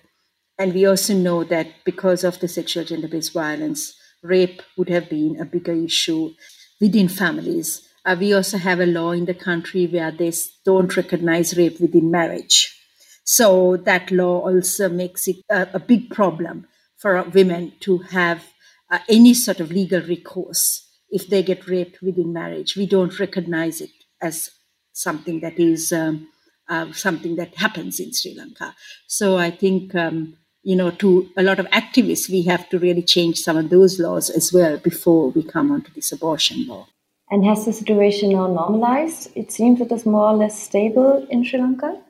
[0.58, 5.08] And we also know that because of the sexual gender based violence, rape would have
[5.08, 6.34] been a bigger issue
[6.80, 7.88] within families.
[8.04, 10.32] Uh, we also have a law in the country where they
[10.64, 12.78] don't recognize rape within marriage.
[13.24, 16.66] So that law also makes it a, a big problem
[17.02, 18.44] for women to have
[18.90, 22.76] uh, any sort of legal recourse if they get raped within marriage.
[22.76, 23.90] We don't recognize it
[24.22, 24.50] as
[24.92, 26.28] something that is um,
[26.68, 28.74] uh, something that happens in Sri Lanka.
[29.06, 29.94] So I think.
[29.94, 33.68] Um, you know, to a lot of activists, we have to really change some of
[33.68, 36.86] those laws as well before we come onto this abortion law.
[37.32, 39.30] And has the situation now normalized?
[39.34, 42.00] It seems that it is more or less stable in Sri Lanka.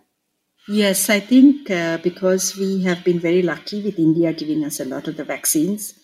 [0.69, 4.85] Yes, I think uh, because we have been very lucky with India giving us a
[4.85, 5.95] lot of the vaccines,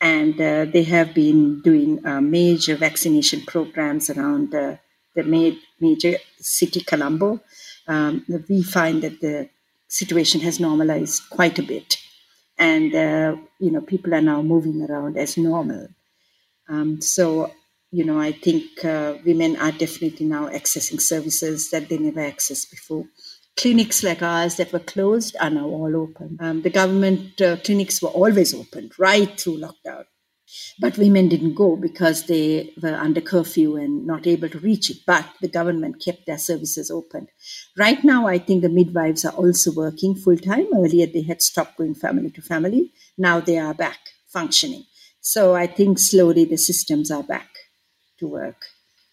[0.00, 4.78] and uh, they have been doing uh, major vaccination programs around the
[5.80, 7.40] major city Colombo.
[7.88, 9.48] Um, we find that the
[9.88, 11.96] situation has normalized quite a bit,
[12.58, 15.88] and uh, you know people are now moving around as normal.
[16.68, 17.52] Um, so
[17.90, 22.68] you know, I think uh, women are definitely now accessing services that they never accessed
[22.70, 23.04] before
[23.56, 26.38] clinics like ours that were closed are now all open.
[26.40, 30.04] Um, the government uh, clinics were always open right through lockdown.
[30.78, 34.98] But women didn't go because they were under curfew and not able to reach it.
[35.06, 37.28] But the government kept their services open.
[37.76, 40.66] Right now, I think the midwives are also working full time.
[40.72, 42.92] Earlier, they had stopped going family to family.
[43.16, 43.98] Now they are back
[44.28, 44.84] functioning.
[45.20, 47.48] So I think slowly the systems are back
[48.18, 48.66] to work.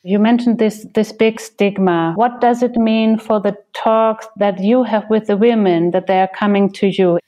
[0.04, 2.14] You mentioned this this big stigma.
[2.16, 6.20] What does it mean for the talks that you have with the women that they
[6.20, 7.20] are coming to you?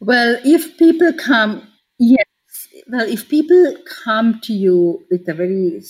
[0.00, 1.68] Well, if people come,
[2.00, 2.26] yes.
[2.88, 5.80] Well, if people come to you with a very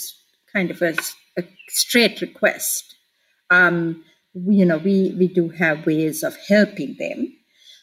[0.52, 0.94] kind of a,
[1.38, 2.94] a straight request,
[3.48, 4.04] um,
[4.34, 7.32] you know, we we do have ways of helping them.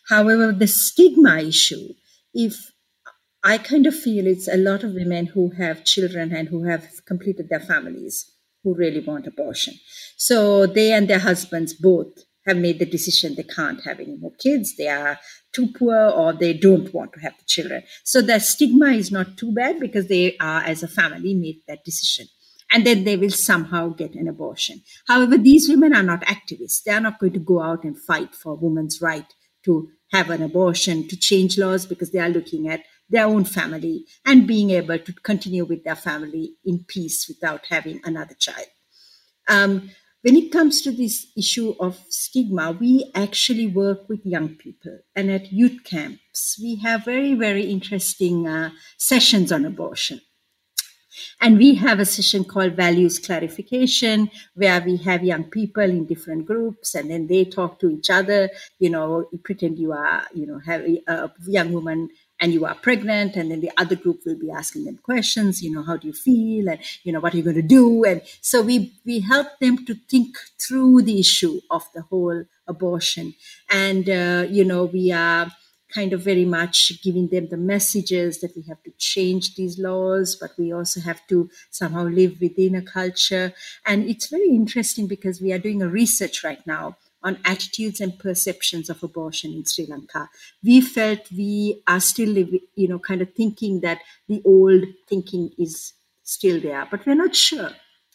[0.07, 1.95] However, the stigma issue,
[2.35, 2.71] if
[3.43, 7.03] I kind of feel it's a lot of women who have children and who have
[7.07, 8.33] completed their families
[8.65, 9.75] who really want abortion.
[10.17, 12.07] So they and their husbands both
[12.47, 15.17] have made the decision they can't have any more kids, they are
[15.53, 17.83] too poor, or they don't want to have the children.
[18.03, 21.85] So the stigma is not too bad because they are, as a family, made that
[21.85, 22.27] decision.
[22.71, 24.81] And then they will somehow get an abortion.
[25.07, 26.83] However, these women are not activists.
[26.83, 29.31] They are not going to go out and fight for women's right
[29.65, 34.05] to have an abortion, to change laws, because they are looking at their own family
[34.25, 38.67] and being able to continue with their family in peace without having another child.
[39.47, 39.91] Um,
[40.25, 44.97] when it comes to this issue of stigma, we actually work with young people.
[45.15, 50.21] And at youth camps, we have very, very interesting uh, sessions on abortion.
[51.39, 56.45] And we have a session called Values Clarification, where we have young people in different
[56.45, 58.49] groups and then they talk to each other.
[58.79, 62.09] You know, pretend you are, you know, have a young woman
[62.39, 65.71] and you are pregnant and then the other group will be asking them questions you
[65.71, 68.03] know how do you feel and you know what are you going to do?
[68.03, 73.33] And so we we help them to think through the issue of the whole abortion.
[73.69, 75.51] And uh, you know we are
[75.93, 80.35] kind of very much giving them the messages that we have to change these laws
[80.35, 83.53] but we also have to somehow live within a culture.
[83.85, 88.17] And it's very interesting because we are doing a research right now on attitudes and
[88.17, 90.29] perceptions of abortion in Sri Lanka.
[90.63, 93.99] We felt we are still, living, you know, kind of thinking that
[94.29, 97.71] the old thinking is still there, but we're not sure.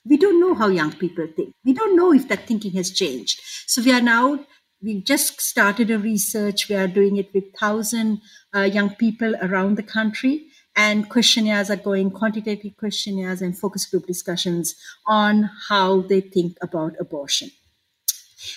[0.06, 1.52] We don't know how young people think.
[1.64, 3.42] We don't know if that thinking has changed.
[3.66, 4.46] So we are now
[4.82, 6.68] we just started a research.
[6.68, 8.22] We are doing it with thousand
[8.54, 14.06] uh, young people around the country, and questionnaires are going, quantitative questionnaires and focus group
[14.06, 14.74] discussions
[15.06, 17.50] on how they think about abortion.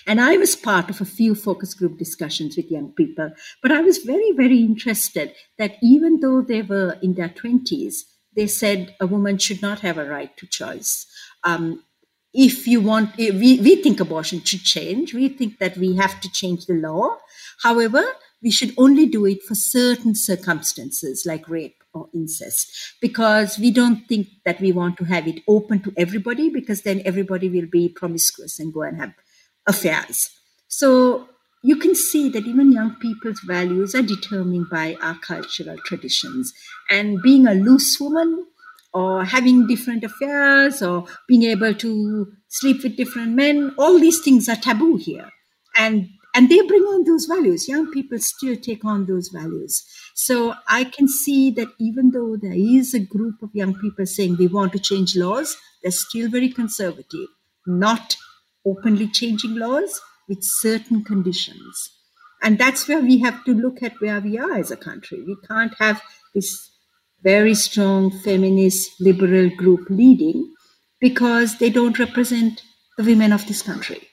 [0.07, 3.31] And I was part of a few focus group discussions with young people.
[3.61, 8.03] But I was very, very interested that even though they were in their 20s,
[8.36, 11.05] they said a woman should not have a right to choice.
[11.43, 11.84] Um,
[12.34, 15.13] if you want, eh, we, we think abortion should change.
[15.13, 17.17] We think that we have to change the law.
[17.61, 18.03] However,
[18.41, 24.07] we should only do it for certain circumstances like rape or incest because we don't
[24.07, 27.88] think that we want to have it open to everybody because then everybody will be
[27.88, 29.13] promiscuous and go and have
[29.68, 30.30] affairs.
[30.68, 31.28] So
[31.64, 36.53] you can see that even young people's values are determined by our cultural traditions.
[36.89, 38.45] And being a loose woman
[38.93, 44.49] or having different affairs or being able to sleep with different men, all these things
[44.49, 45.30] are taboo here.
[45.76, 47.70] And and they bring on those values.
[47.70, 49.84] Young people still take on those values.
[50.16, 54.38] So I can see that even though there is a group of young people saying
[54.38, 57.28] we want to change laws, they're still very conservative,
[57.68, 58.16] not
[58.66, 61.91] openly changing laws with certain conditions.
[62.41, 65.24] And that's where we have to look at where we are as a country.
[65.26, 66.01] We can't have
[66.34, 66.72] this
[67.24, 70.53] very strong feminist liberal group leading
[70.99, 72.61] because they don't represent
[72.97, 74.07] the women of this country.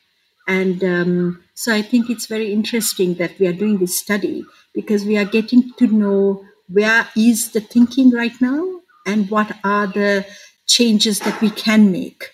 [0.46, 4.44] And um, so I think it's very interesting that we are doing this study
[4.74, 9.86] because we are getting to know where is the thinking right now and what are
[9.86, 10.26] the
[10.66, 12.30] changes that we can make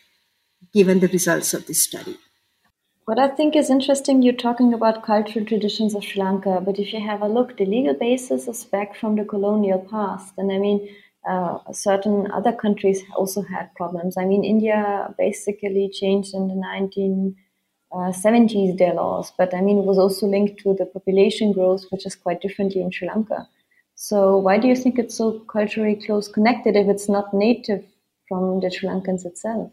[0.77, 2.19] given the results of this study.
[3.07, 6.93] What I think is interesting, you're talking about cultural traditions of Sri Lanka, but if
[6.93, 10.35] you have a look, the legal basis is back from the colonial past.
[10.37, 10.87] And I mean,
[11.27, 14.19] uh, certain other countries also had problems.
[14.19, 16.59] I mean, India basically changed in the
[17.95, 21.87] 1970s uh, their laws, but I mean, it was also linked to the population growth,
[21.91, 23.49] which is quite differently in Sri Lanka.
[23.95, 27.83] So, why do you think it's so culturally close connected if it's not native
[28.29, 29.71] from the Sri Lankans itself?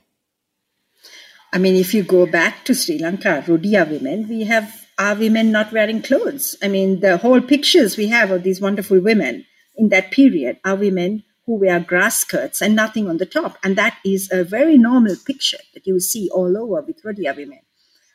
[1.54, 5.52] I mean, if you go back to Sri Lanka, Rodiya women, we have our women
[5.52, 6.56] not wearing clothes.
[6.64, 9.46] I mean, the whole pictures we have of these wonderful women
[9.76, 13.60] in that period are women who wear grass skirts and nothing on the top.
[13.64, 17.60] And that is a very normal picture that you see all over with Rodiya women.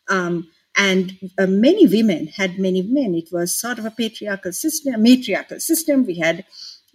[0.09, 3.15] Um, and uh, many women had many men.
[3.15, 6.07] It was sort of a patriarchal system, a matriarchal system.
[6.07, 6.45] We had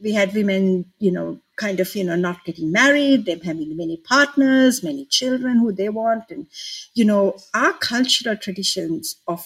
[0.03, 3.97] we had women, you know, kind of, you know, not getting married, them having many
[3.97, 6.25] partners, many children who they want.
[6.29, 6.47] And,
[6.93, 9.45] you know, our cultural traditions of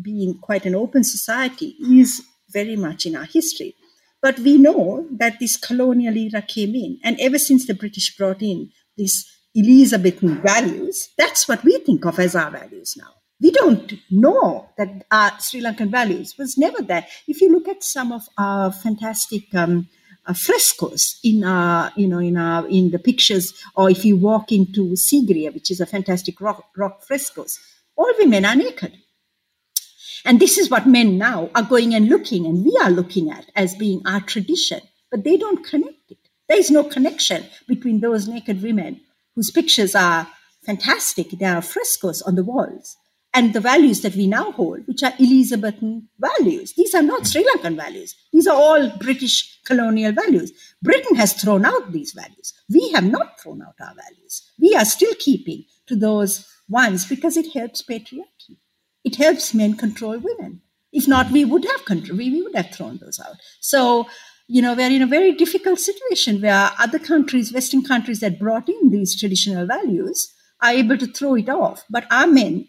[0.00, 3.74] being quite an open society is very much in our history.
[4.22, 8.42] But we know that this colonial era came in, and ever since the British brought
[8.42, 9.24] in these
[9.56, 13.12] Elizabethan values, that's what we think of as our values now.
[13.40, 17.06] We don't know that our Sri Lankan values was never there.
[17.28, 19.88] If you look at some of our fantastic um,
[20.28, 24.52] uh, frescoes in uh, you know in uh, in the pictures or if you walk
[24.52, 27.58] into Sigiriya which is a fantastic rock, rock frescoes
[27.96, 28.92] all women are naked.
[30.24, 33.50] And this is what men now are going and looking and we are looking at
[33.56, 36.18] as being our tradition but they don't connect it.
[36.48, 39.00] There is no connection between those naked women
[39.34, 40.28] whose pictures are
[40.62, 42.96] fantastic there are frescoes on the walls
[43.34, 46.72] and the values that we now hold, which are Elizabethan values.
[46.74, 48.14] These are not Sri Lankan values.
[48.32, 50.52] These are all British colonial values.
[50.82, 52.54] Britain has thrown out these values.
[52.70, 54.50] We have not thrown out our values.
[54.58, 58.56] We are still keeping to those ones because it helps patriarchy.
[59.04, 60.62] It helps men control women.
[60.92, 63.36] If not, we would have control, we, would have thrown those out.
[63.60, 64.08] So,
[64.46, 68.68] you know, we're in a very difficult situation where other countries, Western countries that brought
[68.68, 71.84] in these traditional values, are able to throw it off.
[71.90, 72.68] But our men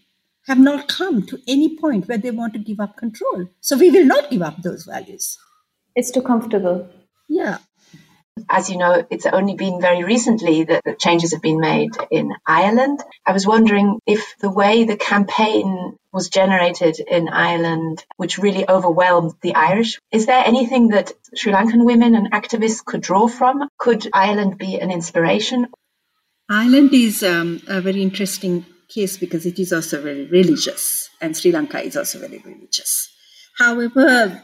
[0.50, 3.47] have not come to any point where they want to give up control.
[3.62, 5.38] So we will not give up those values.
[5.95, 6.89] It's too comfortable.
[7.28, 7.60] Yeah.
[8.50, 12.32] As you know, it's only been very recently that the changes have been made in
[12.47, 13.00] Ireland.
[13.28, 19.34] I was wondering if the way the campaign was generated in Ireland, which really overwhelmed
[19.41, 23.68] the Irish, is there anything that Sri Lankan women and activists could draw from?
[23.78, 25.68] Could Ireland be an inspiration?
[26.50, 31.51] Ireland is um, a very interesting case because it is also very religious, and Sri
[31.51, 33.11] Lanka is also very religious.
[33.57, 34.43] However,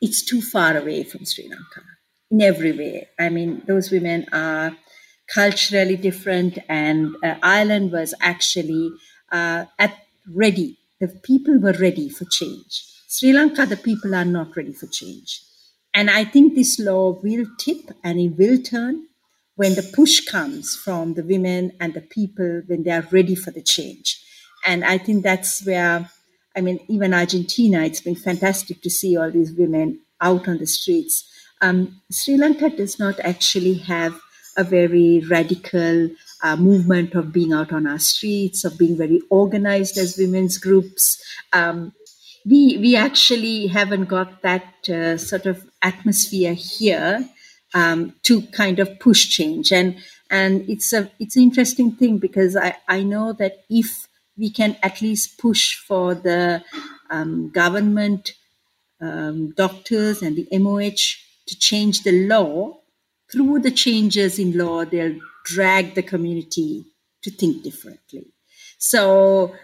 [0.00, 1.82] it's too far away from Sri Lanka
[2.30, 3.08] in every way.
[3.18, 4.76] I mean, those women are
[5.32, 8.92] culturally different, and uh, Ireland was actually
[9.32, 9.96] uh, at
[10.32, 10.78] ready.
[11.00, 12.84] The people were ready for change.
[13.08, 15.42] Sri Lanka, the people are not ready for change.
[15.94, 19.05] And I think this law will tip and it will turn
[19.56, 23.50] when the push comes from the women and the people when they are ready for
[23.50, 24.22] the change.
[24.66, 26.10] And I think that's where,
[26.56, 30.66] I mean, even Argentina, it's been fantastic to see all these women out on the
[30.66, 31.24] streets.
[31.62, 34.20] Um, Sri Lanka does not actually have
[34.56, 36.10] a very radical
[36.42, 41.22] uh, movement of being out on our streets, of being very organized as women's groups.
[41.52, 41.92] Um,
[42.44, 47.28] we we actually haven't got that uh, sort of atmosphere here
[47.76, 49.70] um, to kind of push change.
[49.70, 49.96] And
[50.30, 54.76] and it's a it's an interesting thing because I, I know that if we can
[54.82, 56.64] at least push for the
[57.10, 58.32] um, government
[59.00, 61.04] um, doctors and the MOH
[61.48, 62.78] to change the law,
[63.30, 66.84] through the changes in law, they'll drag the community
[67.22, 68.26] to think differently.
[68.78, 69.54] So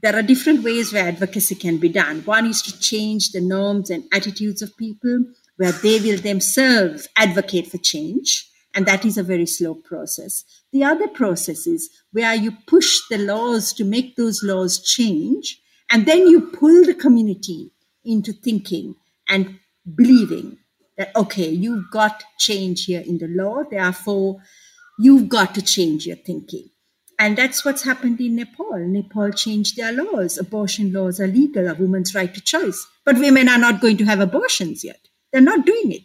[0.00, 2.22] there are different ways where advocacy can be done.
[2.24, 5.24] One is to change the norms and attitudes of people
[5.58, 8.48] where they will themselves advocate for change.
[8.74, 10.44] And that is a very slow process.
[10.72, 16.06] The other process is where you push the laws to make those laws change, and
[16.06, 17.72] then you pull the community
[18.04, 18.94] into thinking
[19.28, 19.58] and
[19.94, 20.58] believing
[20.96, 24.40] that, okay, you've got change here in the law, therefore,
[24.98, 26.68] you've got to change your thinking.
[27.18, 28.78] And that's what's happened in Nepal.
[28.78, 30.38] Nepal changed their laws.
[30.38, 32.86] Abortion laws are legal, a woman's right to choice.
[33.04, 35.07] But women are not going to have abortions yet.
[35.32, 36.02] They're not doing it.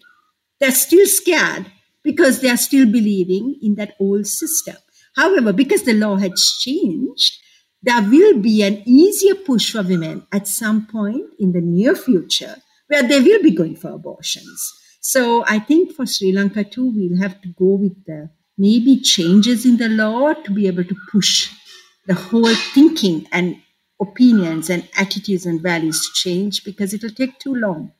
[0.59, 1.67] They're still scared
[2.03, 4.75] because they are still believing in that old system.
[5.15, 7.37] However, because the law has changed,
[7.81, 12.55] there will be an easier push for women at some point in the near future
[12.87, 14.73] where they will be going for abortions.
[15.01, 19.65] So I think for Sri Lanka too, we'll have to go with the maybe changes
[19.65, 21.51] in the law to be able to push
[22.07, 23.57] the whole thinking and
[24.01, 27.91] opinions and attitudes and values to change because it'll take too long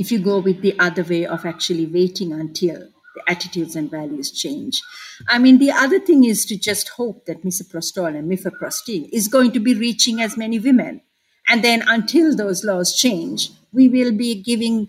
[0.00, 4.30] if you go with the other way of actually waiting until the attitudes and values
[4.30, 4.80] change.
[5.28, 9.52] I mean, the other thing is to just hope that misoprostol and mifepristone is going
[9.52, 11.02] to be reaching as many women.
[11.46, 14.88] And then until those laws change, we will be giving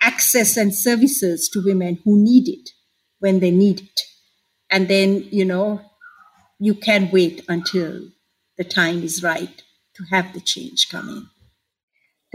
[0.00, 2.70] access and services to women who need it
[3.18, 4.00] when they need it.
[4.70, 5.82] And then, you know,
[6.58, 8.08] you can wait until
[8.56, 9.62] the time is right
[9.96, 11.35] to have the change come in.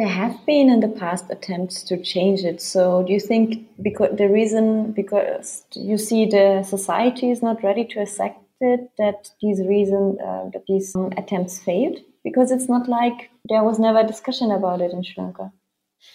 [0.02, 2.60] There have been in the past attempts to change it.
[2.60, 7.86] So do you think because the reason because you see the society is not ready
[7.86, 12.00] to accept it that these reason uh, that these um, attempts failed?
[12.24, 15.52] Because it's not like there was never a discussion about it in Sri Lanka.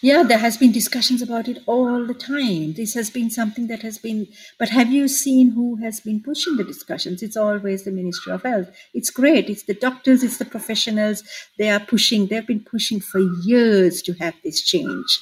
[0.03, 2.75] Yeah, there has been discussions about it all the time.
[2.75, 4.27] This has been something that has been,
[4.59, 7.23] but have you seen who has been pushing the discussions?
[7.23, 8.69] It's always the Ministry of Health.
[8.93, 9.49] It's great.
[9.49, 11.23] It's the doctors, it's the professionals.
[11.59, 15.19] They are pushing, they've been pushing for years to have this change.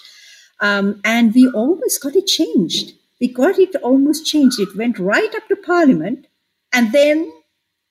[0.61, 2.93] Um, and we almost got it changed.
[3.21, 4.59] We got it almost changed.
[4.59, 6.27] It went right up to Parliament,
[6.73, 7.33] and then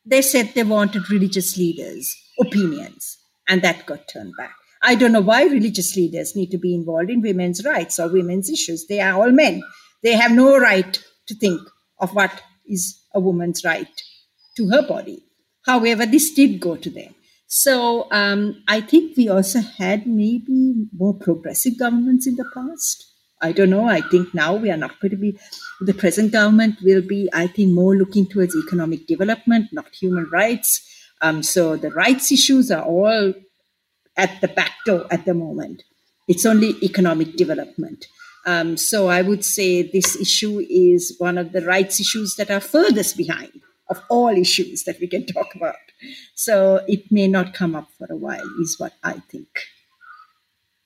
[0.06, 3.18] they said they wanted religious leaders' opinions,
[3.48, 4.56] and that got turned back.
[4.84, 8.50] I don't know why religious leaders need to be involved in women's rights or women's
[8.50, 8.86] issues.
[8.88, 9.64] They are all men.
[10.04, 11.62] They have no right to think
[12.00, 13.88] of what is a woman's right
[14.58, 15.24] to her body.
[15.66, 17.16] However, this did go to them.
[17.48, 23.06] So um, I think we also had maybe more progressive governments in the past.
[23.42, 23.88] I don't know.
[23.88, 25.38] I think now we are not going to be,
[25.82, 30.82] the present government will be, I think, more looking towards economic development, not human rights.
[31.22, 33.34] Um, so the rights issues are all
[34.18, 35.84] at the back door at the moment.
[36.28, 38.06] It's only economic development.
[38.46, 42.60] Um, so I would say this issue is one of the rights issues that are
[42.60, 45.76] furthest behind of all issues that we can talk about.
[46.36, 49.48] So it may not come up for a while, is what I think.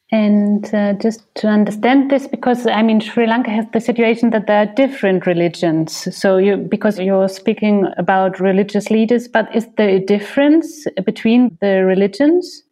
[0.10, 4.48] And uh, just to understand this, because I mean, Sri Lanka has the situation that
[4.48, 6.16] there are different religions.
[6.16, 11.84] So, you, because you're speaking about religious leaders, but is there a difference between the
[11.84, 12.64] religions?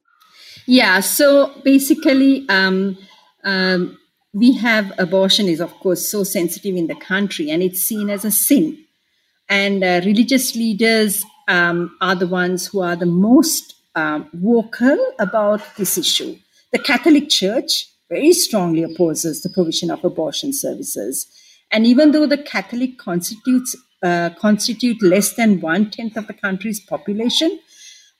[0.67, 0.99] Yeah.
[0.99, 2.97] So basically, um,
[3.43, 3.97] um,
[4.33, 8.25] we have abortion is of course so sensitive in the country, and it's seen as
[8.25, 8.77] a sin.
[9.47, 15.61] And uh, religious leaders um, are the ones who are the most um, vocal about
[15.77, 16.35] this issue
[16.75, 21.25] the Catholic Church very strongly opposes the provision of abortion services.
[21.71, 26.81] And even though the Catholic constitutes uh, constitute less than one tenth of the country's
[26.81, 27.57] population,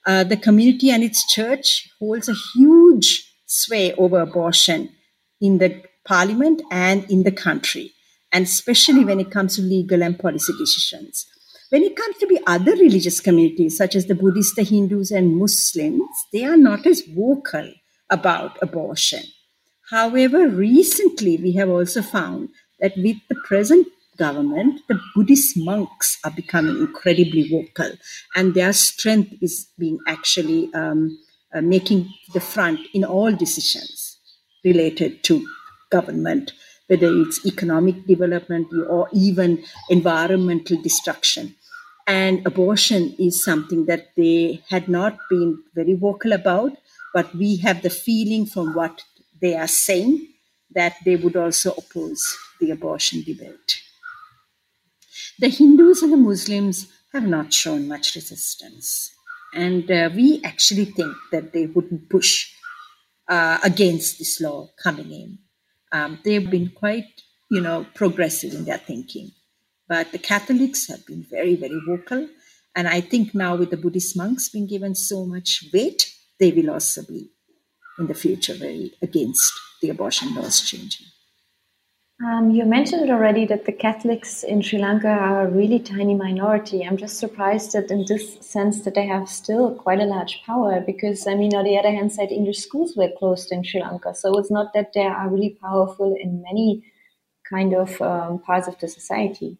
[0.06, 4.90] uh, the community and its church holds a huge sway over abortion
[5.40, 7.92] in the parliament and in the country,
[8.32, 11.26] and especially when it comes to legal and policy decisions.
[11.70, 15.36] When it comes to the other religious communities, such as the Buddhists, the Hindus, and
[15.36, 17.72] Muslims, they are not as vocal
[18.08, 19.24] about abortion.
[19.90, 22.50] However, recently we have also found
[22.80, 27.92] that with the present government, the Buddhist monks are becoming incredibly vocal,
[28.34, 31.18] and their strength is being actually um,
[31.54, 34.18] uh, making the front in all decisions
[34.64, 35.46] related to
[35.90, 36.52] government,
[36.88, 41.54] whether it's economic development or even environmental destruction.
[42.06, 46.72] And abortion is something that they had not been very vocal about,
[47.12, 49.02] but we have the feeling from what
[49.40, 50.28] they are saying
[50.74, 53.82] that they would also oppose the abortion debate.
[55.38, 59.10] The Hindus and the Muslims have not shown much resistance.
[59.54, 62.52] And uh, we actually think that they wouldn't push
[63.28, 65.38] uh, against this law coming in.
[65.92, 69.32] Um, they've been quite, you know, progressive in their thinking.
[69.88, 72.28] But the Catholics have been very, very vocal.
[72.74, 76.70] And I think now with the Buddhist monks being given so much weight, they will
[76.70, 77.30] also be
[77.98, 81.06] in the future very against the abortion laws changing.
[82.24, 86.82] Um, you mentioned already that the Catholics in Sri Lanka are a really tiny minority.
[86.82, 90.80] I'm just surprised that in this sense that they have still quite a large power
[90.80, 94.14] because I mean on the other hand side English schools were closed in Sri Lanka.
[94.14, 96.84] So it's not that they are really powerful in many
[97.46, 99.58] kind of um, parts of the society.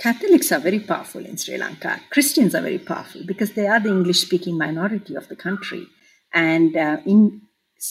[0.00, 2.00] Catholics are very powerful in Sri Lanka.
[2.10, 5.86] Christians are very powerful because they are the English speaking minority of the country.
[6.34, 7.42] And uh, in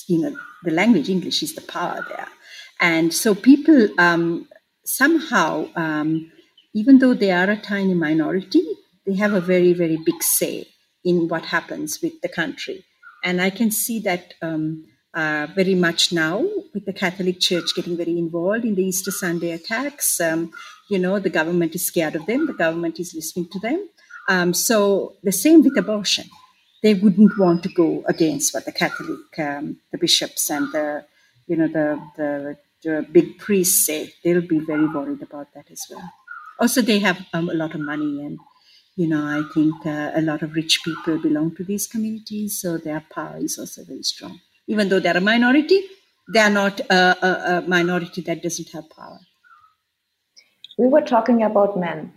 [0.07, 2.27] you know the language English is the power there.
[2.79, 4.47] And so people um,
[4.85, 6.31] somehow, um,
[6.73, 8.63] even though they are a tiny minority,
[9.05, 10.67] they have a very, very big say
[11.03, 12.85] in what happens with the country.
[13.23, 17.97] And I can see that um, uh, very much now with the Catholic Church getting
[17.97, 20.19] very involved in the Easter Sunday attacks.
[20.21, 20.51] Um,
[20.89, 23.89] you know, the government is scared of them, the government is listening to them.
[24.27, 26.25] Um, so the same with abortion.
[26.81, 31.03] They wouldn't want to go against what the Catholic, um, the bishops and the,
[31.47, 34.13] you know, the, the, the big priests say.
[34.23, 36.09] They'll be very worried about that as well.
[36.59, 38.39] Also, they have um, a lot of money and
[38.99, 42.77] you know, I think uh, a lot of rich people belong to these communities, so
[42.77, 44.41] their power is also very strong.
[44.67, 45.85] Even though they're a minority,
[46.33, 49.19] they are not a, a, a minority that doesn't have power.
[50.77, 52.11] We were talking about men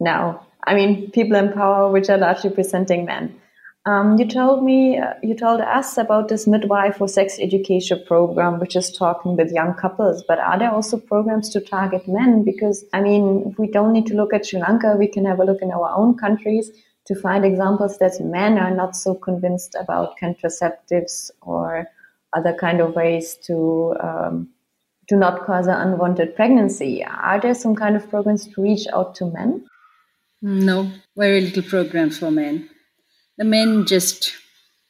[0.00, 0.46] now.
[0.66, 3.40] I mean, people in power, which are largely presenting men.
[3.86, 8.58] Um, you told me, uh, you told us about this midwife for sex education program,
[8.58, 10.22] which is talking with young couples.
[10.28, 12.44] But are there also programs to target men?
[12.44, 14.96] Because I mean, we don't need to look at Sri Lanka.
[14.98, 16.70] We can have a look in our own countries
[17.06, 21.88] to find examples that men are not so convinced about contraceptives or
[22.34, 24.50] other kind of ways to um,
[25.08, 27.02] to not cause an unwanted pregnancy.
[27.04, 29.66] Are there some kind of programs to reach out to men?
[30.42, 32.68] No, very little programs for men.
[33.38, 34.32] The men just,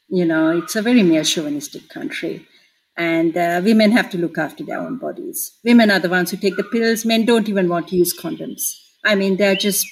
[0.09, 2.47] you know, it's a very male chauvinistic country.
[2.97, 5.57] And uh, women have to look after their own bodies.
[5.65, 7.05] Women are the ones who take the pills.
[7.05, 8.73] Men don't even want to use condoms.
[9.05, 9.87] I mean, they're just,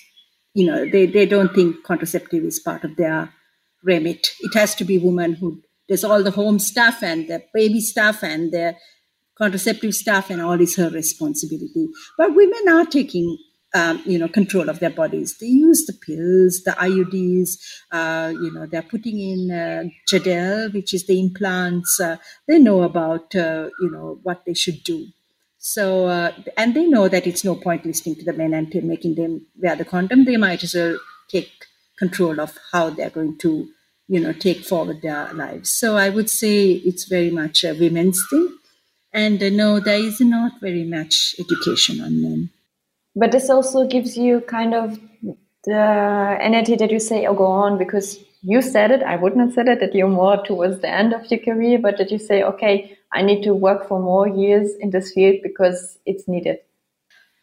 [0.54, 3.32] you know, they, they don't think contraceptive is part of their
[3.84, 4.26] remit.
[4.40, 8.24] It has to be women who does all the home stuff and the baby stuff
[8.24, 8.74] and the
[9.38, 11.86] contraceptive stuff and all is her responsibility.
[12.18, 13.38] But women are taking,
[13.77, 15.37] um, you know, control of their bodies.
[15.39, 17.51] They use the pills, the IUDs.
[17.93, 22.01] Uh, you know, they're putting in uh, Jadelle, which is the implants.
[22.01, 22.16] Uh,
[22.49, 25.09] they know about, uh, you know, what they should do.
[25.59, 29.16] So, uh, and they know that it's no point listening to the men and making
[29.16, 30.24] them wear the condom.
[30.24, 30.99] They might as well
[31.29, 31.51] take
[31.99, 33.68] control of how they're going to,
[34.09, 35.70] you know, take forward their lives.
[35.70, 38.57] So I would say it's very much a women's thing.
[39.12, 42.51] And uh, no, there is not very much education on men.
[43.16, 45.00] But this also gives you kind of
[45.64, 49.54] the energy that you say, oh, go on, because you said it, I wouldn't have
[49.54, 52.42] said it, that you're more towards the end of your career, but that you say,
[52.42, 56.58] okay, I need to work for more years in this field because it's needed.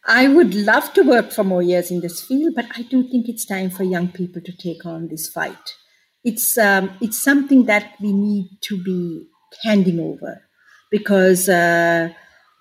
[0.06, 3.28] I would love to work for more years in this field, but I do think
[3.28, 5.76] it's time for young people to take on this fight.
[6.24, 9.26] It's um, it's something that we need to be
[9.64, 10.42] handing over
[10.92, 12.10] because uh,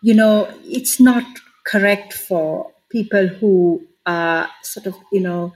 [0.03, 1.25] you know it's not
[1.67, 5.55] correct for people who are sort of you know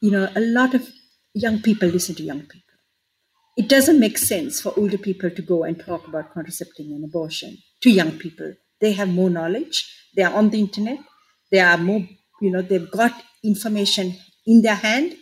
[0.00, 0.88] you know a lot of
[1.34, 2.60] young people listen to young people.
[3.56, 7.58] It doesn't make sense for older people to go and talk about contraception and abortion
[7.82, 8.54] to young people.
[8.80, 9.88] They have more knowledge.
[10.16, 10.98] They are on the internet
[11.54, 12.04] they are more,
[12.40, 13.12] you know, they've got
[13.44, 15.14] information in their hand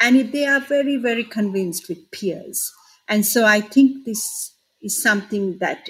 [0.00, 2.70] and they are very, very convinced with peers.
[3.08, 5.88] And so I think this is something that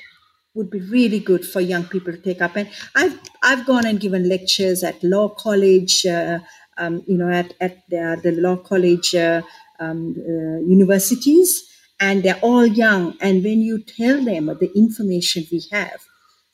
[0.54, 2.56] would be really good for young people to take up.
[2.56, 6.40] And I've I've gone and given lectures at law college, uh,
[6.76, 9.42] um, you know, at at the, the law college uh,
[9.80, 11.64] um, uh, universities,
[12.00, 13.16] and they're all young.
[13.20, 16.00] And when you tell them the information we have,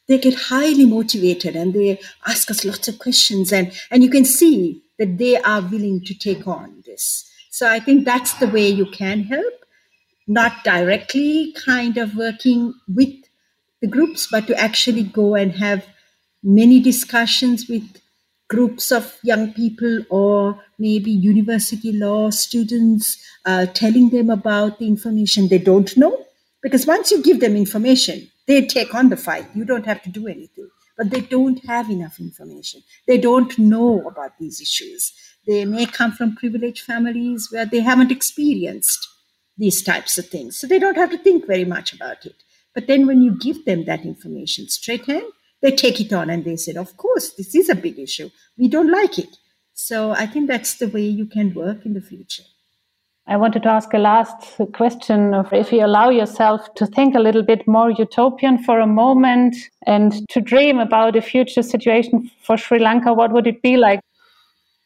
[0.09, 4.25] they get highly motivated and they ask us lots of questions and, and you can
[4.25, 7.31] see that they are willing to take on this.
[7.51, 9.55] So I think that's the way you can help,
[10.27, 13.24] not directly kind of working with
[13.85, 15.87] the groups, but to actually go and have
[16.43, 17.85] many discussions with
[18.49, 25.49] groups of young people or maybe university law students, uh, telling them about the information
[25.49, 26.25] they don't know.
[26.63, 29.47] Because once you give them information, they take on the fight.
[29.55, 30.69] You don't have to do anything.
[30.97, 32.83] But they don't have enough information.
[33.07, 35.13] They don't know about these issues.
[35.47, 39.07] They may come from privileged families where they haven't experienced
[39.59, 40.57] these types of things.
[40.57, 42.37] So they don't have to think very much about it.
[42.75, 45.27] But then when you give them that information straight hand,
[45.63, 48.31] they take it on and they said, Of course, this is a big issue.
[48.59, 49.37] We don't like it.
[49.73, 52.45] So I think that's the way you can work in the future.
[53.27, 57.21] I wanted to ask a last question of if you allow yourself to think a
[57.21, 59.57] little bit more utopian for a moment
[59.87, 64.01] and to dream about a future situation for Sri Lanka, what would it be like?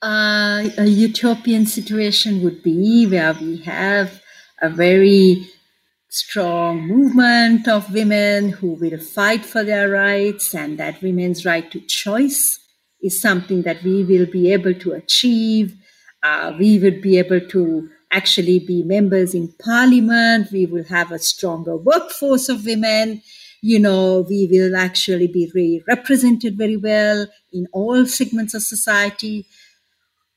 [0.01, 4.23] Uh, a utopian situation would be where we have
[4.63, 5.45] a very
[6.19, 11.81] strong movement of women who will fight for their rights, and that women's right to
[11.81, 12.59] choice
[13.01, 15.77] is something that we will be able to achieve.
[16.23, 20.51] Uh, we would be able to actually be members in parliament.
[20.51, 23.23] We will have a stronger workforce of women.
[23.61, 29.47] You know, we will actually be represented very well in all segments of society.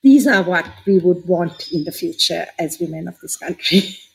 [0.04, 3.96] These are what we would want in the future as women of this country.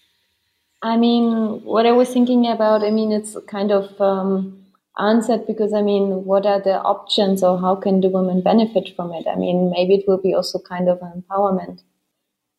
[0.83, 4.65] I mean, what I was thinking about, I mean, it's kind of um,
[4.99, 9.13] answered because, I mean, what are the options or how can the women benefit from
[9.13, 9.27] it?
[9.27, 11.81] I mean, maybe it will be also kind of an empowerment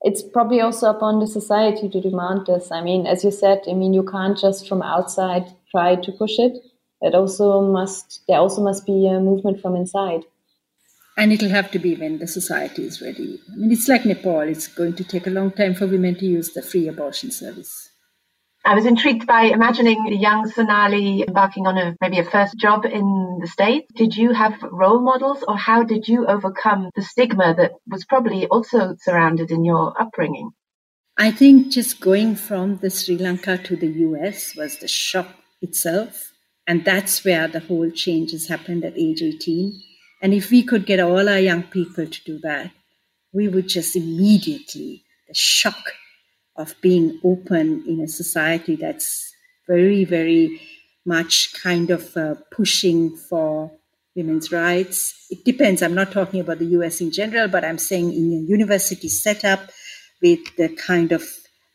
[0.01, 2.71] it's probably also upon the society to demand this.
[2.71, 6.37] I mean, as you said, I mean, you can't just from outside try to push
[6.37, 6.57] it.
[7.01, 10.21] It also must, there also must be a movement from inside.
[11.17, 13.39] And it'll have to be when the society is ready.
[13.51, 14.41] I mean, it's like Nepal.
[14.41, 17.86] It's going to take a long time for women to use the free abortion service.
[18.67, 22.83] I was intrigued by imagining a young Sonali embarking on a maybe a first job
[22.83, 23.87] in the States.
[23.95, 28.45] Did you have role models or how did you overcome the stigma that was probably
[28.47, 30.51] also surrounded in your upbringing?
[31.17, 35.29] I think just going from the Sri Lanka to the US was the shock
[35.61, 36.33] itself.
[36.67, 39.81] And that's where the whole change has happened at age 18.
[40.21, 42.71] And if we could get all our young people to do that,
[43.31, 45.93] we would just immediately, the shock
[46.57, 49.33] of being open in a society that's
[49.67, 50.59] very, very
[51.05, 53.71] much kind of uh, pushing for
[54.15, 55.27] women's rights.
[55.29, 55.81] It depends.
[55.81, 59.69] I'm not talking about the US in general, but I'm saying in a university setup
[60.21, 61.23] with the kind of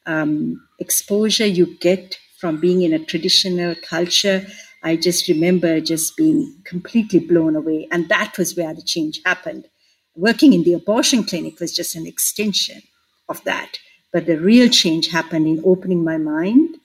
[0.06, 4.44] um, exposure you get from being in a traditional culture.
[4.82, 7.86] I just remember just being completely blown away.
[7.92, 9.68] And that was where the change happened.
[10.16, 12.82] Working in the abortion clinic was just an extension
[13.28, 13.78] of that.
[14.12, 16.76] But the real change happened in opening my mind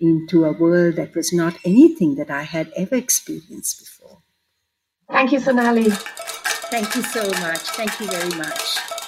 [0.00, 4.18] into a world that was not anything that I had ever experienced before.
[5.10, 5.90] Thank you, Sonali.
[5.90, 7.60] Thank you so much.
[7.78, 8.99] Thank you very much.